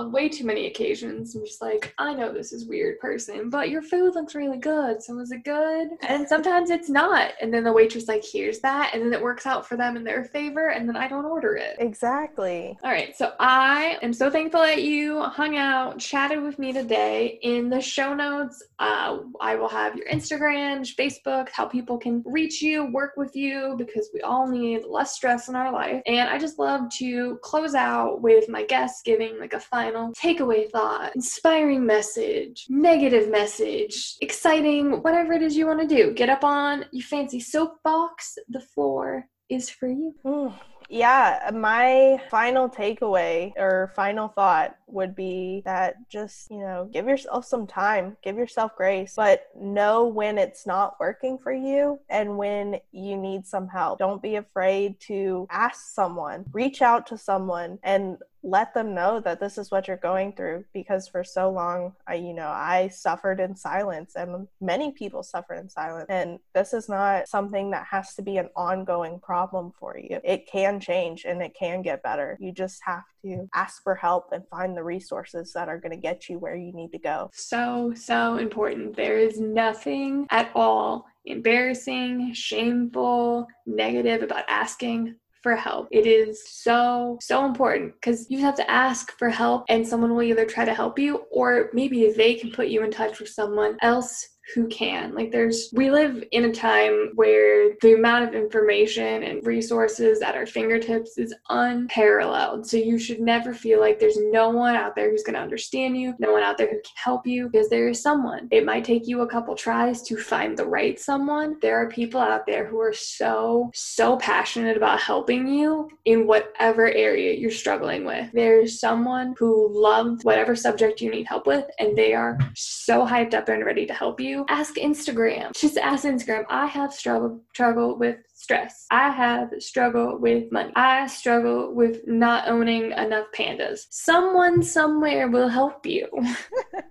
On 0.00 0.10
way 0.10 0.28
too 0.28 0.44
many 0.44 0.66
occasions. 0.66 1.34
I'm 1.34 1.44
just 1.44 1.60
like, 1.60 1.94
I 1.98 2.14
know 2.14 2.32
this 2.32 2.52
is 2.52 2.66
weird 2.66 2.98
person, 2.98 3.50
but 3.50 3.68
your 3.68 3.82
food 3.82 4.14
looks 4.14 4.34
really 4.34 4.56
good. 4.56 5.02
So 5.02 5.18
is 5.18 5.30
it 5.30 5.44
good? 5.44 5.88
And 6.02 6.26
sometimes 6.26 6.70
it's 6.70 6.88
not. 6.88 7.32
And 7.40 7.52
then 7.52 7.64
the 7.64 7.72
waitress 7.72 8.08
like 8.08 8.24
hears 8.24 8.60
that 8.60 8.92
and 8.94 9.02
then 9.02 9.12
it 9.12 9.22
works 9.22 9.46
out 9.46 9.66
for 9.66 9.76
them 9.76 9.96
in 9.96 10.04
their 10.04 10.24
favor 10.24 10.70
and 10.70 10.88
then 10.88 10.96
I 10.96 11.06
don't 11.06 11.26
order 11.26 11.54
it. 11.56 11.76
Exactly. 11.78 12.76
All 12.82 12.90
right. 12.90 13.14
So 13.16 13.32
I 13.38 13.98
am 14.02 14.12
so 14.12 14.30
thankful 14.30 14.62
that 14.62 14.82
you 14.82 15.20
hung 15.22 15.56
out, 15.56 15.98
chatted 15.98 16.42
with 16.42 16.58
me 16.58 16.72
today. 16.72 17.38
In 17.42 17.68
the 17.68 17.80
show 17.80 18.14
notes, 18.14 18.62
uh, 18.78 19.18
I 19.40 19.54
will 19.56 19.68
have 19.68 19.96
your 19.96 20.06
Instagram, 20.08 20.80
Facebook, 20.96 21.50
how 21.50 21.66
people 21.66 21.98
can 21.98 22.22
reach 22.24 22.62
you, 22.62 22.90
work 22.90 23.12
with 23.18 23.36
you, 23.36 23.74
because 23.76 24.08
we 24.14 24.22
all 24.22 24.48
need 24.48 24.84
less 24.86 25.14
stress 25.14 25.48
in 25.48 25.56
our 25.56 25.70
life. 25.70 26.00
And 26.06 26.30
I 26.30 26.38
just 26.38 26.58
love 26.58 26.88
to 26.98 27.38
close 27.42 27.74
out 27.74 28.22
with 28.22 28.48
my 28.48 28.64
guests 28.64 29.02
giving 29.04 29.38
like 29.38 29.52
a 29.52 29.60
final 29.60 29.89
takeaway 30.14 30.70
thought, 30.70 31.14
inspiring 31.14 31.84
message, 31.84 32.66
negative 32.68 33.30
message, 33.30 34.16
exciting, 34.20 35.02
whatever 35.02 35.32
it 35.32 35.42
is 35.42 35.56
you 35.56 35.66
want 35.66 35.80
to 35.80 35.86
do. 35.86 36.12
Get 36.12 36.28
up 36.28 36.44
on 36.44 36.84
your 36.92 37.04
fancy 37.04 37.40
soapbox. 37.40 38.38
The 38.48 38.60
floor 38.60 39.26
is 39.48 39.68
for 39.68 39.88
you. 39.88 40.14
Mm, 40.24 40.54
yeah, 40.90 41.50
my 41.54 42.20
final 42.30 42.68
takeaway 42.68 43.52
or 43.56 43.92
final 43.94 44.26
thought 44.26 44.74
would 44.88 45.14
be 45.14 45.62
that 45.64 45.94
just, 46.08 46.50
you 46.50 46.58
know, 46.58 46.90
give 46.92 47.06
yourself 47.06 47.44
some 47.44 47.68
time, 47.68 48.16
give 48.24 48.36
yourself 48.36 48.72
grace, 48.76 49.14
but 49.16 49.46
know 49.56 50.06
when 50.08 50.36
it's 50.36 50.66
not 50.66 50.98
working 50.98 51.38
for 51.38 51.52
you 51.52 52.00
and 52.08 52.36
when 52.36 52.80
you 52.90 53.16
need 53.16 53.46
some 53.46 53.68
help. 53.68 54.00
Don't 54.00 54.20
be 54.20 54.34
afraid 54.34 54.98
to 55.02 55.46
ask 55.48 55.94
someone, 55.94 56.44
reach 56.52 56.82
out 56.82 57.06
to 57.06 57.16
someone 57.16 57.78
and 57.84 58.16
let 58.42 58.72
them 58.74 58.94
know 58.94 59.20
that 59.20 59.40
this 59.40 59.58
is 59.58 59.70
what 59.70 59.86
you're 59.86 59.96
going 59.96 60.32
through 60.32 60.64
because 60.72 61.08
for 61.08 61.22
so 61.22 61.50
long 61.50 61.92
I 62.06 62.14
you 62.14 62.32
know 62.32 62.48
I 62.48 62.88
suffered 62.88 63.40
in 63.40 63.54
silence 63.54 64.12
and 64.16 64.48
many 64.60 64.92
people 64.92 65.22
suffer 65.22 65.54
in 65.54 65.68
silence. 65.68 66.06
And 66.08 66.38
this 66.54 66.72
is 66.72 66.88
not 66.88 67.28
something 67.28 67.70
that 67.70 67.86
has 67.90 68.14
to 68.14 68.22
be 68.22 68.38
an 68.38 68.48
ongoing 68.56 69.20
problem 69.20 69.72
for 69.78 69.98
you. 69.98 70.20
It 70.24 70.46
can 70.50 70.80
change 70.80 71.24
and 71.24 71.42
it 71.42 71.54
can 71.58 71.82
get 71.82 72.02
better. 72.02 72.36
You 72.40 72.52
just 72.52 72.80
have 72.84 73.04
to 73.24 73.48
ask 73.54 73.82
for 73.82 73.94
help 73.94 74.32
and 74.32 74.46
find 74.48 74.76
the 74.76 74.84
resources 74.84 75.52
that 75.52 75.68
are 75.68 75.78
going 75.78 75.92
to 75.92 76.00
get 76.00 76.28
you 76.28 76.38
where 76.38 76.56
you 76.56 76.72
need 76.72 76.92
to 76.92 76.98
go. 76.98 77.30
So 77.32 77.92
so 77.94 78.36
important. 78.36 78.96
There 78.96 79.18
is 79.18 79.40
nothing 79.40 80.26
at 80.30 80.50
all 80.54 81.06
embarrassing 81.26 82.32
shameful 82.32 83.46
negative 83.66 84.22
about 84.22 84.44
asking 84.48 85.14
for 85.42 85.56
help. 85.56 85.88
It 85.90 86.06
is 86.06 86.42
so, 86.48 87.18
so 87.20 87.44
important 87.46 87.94
because 87.94 88.30
you 88.30 88.38
have 88.40 88.54
to 88.56 88.70
ask 88.70 89.16
for 89.18 89.28
help 89.28 89.64
and 89.68 89.86
someone 89.86 90.14
will 90.14 90.22
either 90.22 90.44
try 90.44 90.64
to 90.64 90.74
help 90.74 90.98
you 90.98 91.24
or 91.30 91.70
maybe 91.72 92.12
they 92.12 92.34
can 92.34 92.50
put 92.50 92.68
you 92.68 92.82
in 92.82 92.90
touch 92.90 93.20
with 93.20 93.28
someone 93.28 93.76
else 93.82 94.28
who 94.54 94.66
can. 94.68 95.14
Like 95.14 95.30
there's 95.30 95.70
we 95.72 95.90
live 95.90 96.24
in 96.32 96.44
a 96.44 96.52
time 96.52 97.10
where 97.14 97.72
the 97.80 97.94
amount 97.94 98.28
of 98.28 98.34
information 98.34 99.22
and 99.22 99.46
resources 99.46 100.22
at 100.22 100.34
our 100.34 100.46
fingertips 100.46 101.18
is 101.18 101.34
unparalleled. 101.48 102.66
So 102.66 102.76
you 102.76 102.98
should 102.98 103.20
never 103.20 103.54
feel 103.54 103.80
like 103.80 103.98
there's 103.98 104.18
no 104.18 104.50
one 104.50 104.74
out 104.74 104.94
there 104.94 105.10
who's 105.10 105.22
going 105.22 105.34
to 105.34 105.40
understand 105.40 105.96
you, 105.96 106.14
no 106.18 106.32
one 106.32 106.42
out 106.42 106.58
there 106.58 106.68
who 106.68 106.74
can 106.76 106.82
help 106.96 107.26
you 107.26 107.48
because 107.48 107.68
there 107.68 107.88
is 107.88 108.02
someone. 108.02 108.48
It 108.50 108.64
might 108.64 108.84
take 108.84 109.06
you 109.06 109.22
a 109.22 109.28
couple 109.28 109.54
tries 109.54 110.02
to 110.02 110.16
find 110.16 110.56
the 110.56 110.66
right 110.66 110.98
someone. 110.98 111.56
There 111.60 111.76
are 111.76 111.88
people 111.88 112.20
out 112.20 112.46
there 112.46 112.66
who 112.66 112.80
are 112.80 112.92
so 112.92 113.70
so 113.74 114.16
passionate 114.16 114.76
about 114.76 115.00
helping 115.00 115.46
you 115.46 115.88
in 116.04 116.26
whatever 116.26 116.90
area 116.92 117.34
you're 117.34 117.50
struggling 117.50 118.04
with. 118.04 118.30
There's 118.32 118.80
someone 118.80 119.34
who 119.38 119.68
loves 119.70 120.24
whatever 120.24 120.56
subject 120.56 121.00
you 121.00 121.10
need 121.10 121.26
help 121.26 121.46
with 121.46 121.66
and 121.78 121.96
they 121.96 122.14
are 122.14 122.38
so 122.54 123.06
hyped 123.06 123.34
up 123.34 123.48
and 123.48 123.64
ready 123.64 123.86
to 123.86 123.94
help 123.94 124.20
you 124.20 124.39
ask 124.48 124.74
Instagram. 124.76 125.52
Just 125.58 125.76
ask 125.76 126.04
Instagram. 126.04 126.44
I 126.48 126.66
have 126.66 126.92
struggled 126.92 127.40
struggle 127.52 127.96
with 127.96 128.16
stress. 128.50 128.86
I 128.90 129.10
have 129.10 129.50
struggled 129.58 130.20
with 130.20 130.50
money. 130.50 130.72
I 130.76 131.06
struggle 131.06 131.74
with 131.74 132.06
not 132.06 132.48
owning 132.48 132.92
enough 132.92 133.26
pandas. 133.34 133.86
Someone 133.90 134.62
somewhere 134.62 135.28
will 135.28 135.48
help 135.48 135.86
you. 135.86 136.08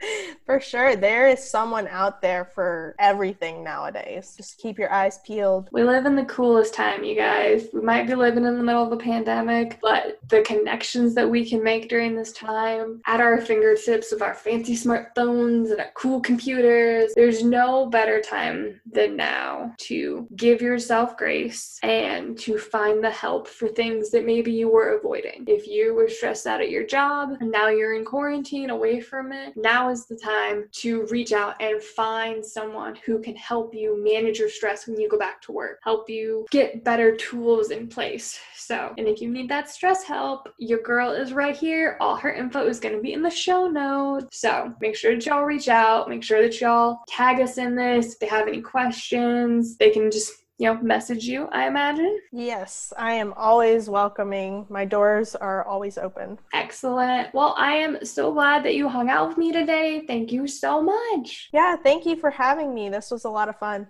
for 0.46 0.60
sure. 0.60 0.96
There 0.96 1.28
is 1.28 1.44
someone 1.44 1.88
out 1.88 2.22
there 2.22 2.46
for 2.46 2.96
everything 3.00 3.64
nowadays. 3.64 4.36
Just 4.38 4.58
keep 4.58 4.78
your 4.78 4.92
eyes 4.92 5.20
peeled. 5.26 5.70
We 5.72 5.84
live 5.84 6.06
in 6.06 6.16
the 6.16 6.26
coolest 6.26 6.74
time, 6.74 7.04
you 7.04 7.16
guys. 7.16 7.68
We 7.74 7.82
might 7.82 8.08
be 8.08 8.16
living 8.16 8.46
in 8.46 8.58
the 8.58 8.64
middle 8.64 8.84
of 8.84 8.92
a 8.92 8.98
pandemic, 8.98 9.80
but 9.82 10.20
the 10.30 10.42
connections 10.42 11.16
that 11.16 11.30
we 11.30 11.48
can 11.48 11.64
make 11.64 11.90
during 11.90 12.16
this 12.16 12.32
time 12.32 13.02
at 13.06 13.20
our 13.20 13.40
fingertips 13.42 14.12
of 14.12 14.22
our 14.22 14.34
fancy 14.34 14.76
smartphones 14.76 15.72
and 15.72 15.80
our 15.80 15.92
cool 15.96 16.22
computers, 16.22 17.12
there's 17.16 17.40
there's 17.40 17.44
no 17.44 17.86
better 17.86 18.22
time 18.22 18.80
than 18.92 19.16
now 19.16 19.74
to 19.78 20.28
give 20.36 20.62
yourself 20.62 21.16
grace 21.16 21.49
and 21.84 22.38
to 22.40 22.58
find 22.58 23.04
the 23.04 23.10
help 23.10 23.48
for 23.48 23.68
things 23.68 24.12
that 24.12 24.26
maybe 24.26 24.52
you 24.52 24.70
were 24.70 24.98
avoiding. 24.98 25.46
If 25.48 25.68
you 25.68 25.94
were 25.94 26.10
stressed 26.10 26.48
out 26.48 26.62
at 26.62 26.70
your 26.70 26.86
job 26.86 27.30
and 27.40 27.52
now 27.52 27.70
you're 27.70 27.96
in 27.96 28.06
quarantine 28.06 28.70
away 28.70 29.00
from 29.00 29.32
it, 29.32 29.56
now 29.56 29.90
is 29.90 30.06
the 30.06 30.16
time 30.16 30.66
to 30.74 31.06
reach 31.08 31.32
out 31.32 31.56
and 31.62 31.82
find 31.82 32.46
someone 32.46 32.96
who 33.06 33.20
can 33.20 33.36
help 33.36 33.74
you 33.74 34.04
manage 34.04 34.40
your 34.40 34.50
stress 34.50 34.88
when 34.88 35.00
you 35.00 35.10
go 35.10 35.18
back 35.18 35.42
to 35.42 35.52
work, 35.52 35.80
help 35.84 36.10
you 36.10 36.46
get 36.52 36.84
better 36.84 37.16
tools 37.16 37.72
in 37.72 37.88
place. 37.88 38.40
So, 38.56 38.94
and 38.98 39.08
if 39.08 39.22
you 39.22 39.30
need 39.30 39.50
that 39.50 39.70
stress 39.70 40.04
help, 40.04 40.48
your 40.58 40.80
girl 40.82 41.12
is 41.12 41.34
right 41.34 41.56
here. 41.56 41.98
All 42.00 42.16
her 42.16 42.34
info 42.34 42.68
is 42.68 42.80
going 42.80 42.96
to 42.96 43.02
be 43.02 43.14
in 43.14 43.22
the 43.22 43.30
show 43.30 43.68
notes. 43.68 44.40
So, 44.40 44.74
make 44.80 44.96
sure 44.96 45.16
that 45.16 45.26
y'all 45.26 45.44
reach 45.44 45.70
out, 45.70 46.10
make 46.10 46.24
sure 46.24 46.42
that 46.42 46.62
y'all 46.62 47.00
tag 47.08 47.42
us 47.42 47.58
in 47.58 47.76
this. 47.76 48.14
If 48.14 48.20
they 48.20 48.28
have 48.28 48.48
any 48.48 48.62
questions, 48.62 49.78
they 49.78 49.90
can 49.90 50.12
just 50.12 50.39
you 50.60 50.66
know, 50.66 50.80
message 50.82 51.24
you, 51.24 51.48
I 51.54 51.68
imagine. 51.68 52.20
Yes, 52.34 52.92
I 52.98 53.14
am 53.14 53.34
always 53.38 53.90
welcoming. 53.90 54.66
My 54.70 54.84
doors 54.84 55.34
are 55.34 55.64
always 55.64 55.98
open. 55.98 56.38
Excellent. 56.54 57.34
Well, 57.34 57.56
I 57.58 57.76
am 57.76 58.04
so 58.04 58.34
glad 58.34 58.66
that 58.66 58.76
you 58.76 58.90
hung 58.90 59.10
out 59.10 59.30
with 59.30 59.38
me 59.38 59.54
today. 59.54 60.04
Thank 60.06 60.34
you 60.34 60.48
so 60.48 60.82
much. 60.82 61.50
Yeah, 61.54 61.78
thank 61.78 62.06
you 62.06 62.18
for 62.18 62.30
having 62.30 62.74
me. 62.76 62.90
This 62.90 63.10
was 63.10 63.24
a 63.24 63.30
lot 63.30 63.48
of 63.48 63.58
fun. 63.58 63.88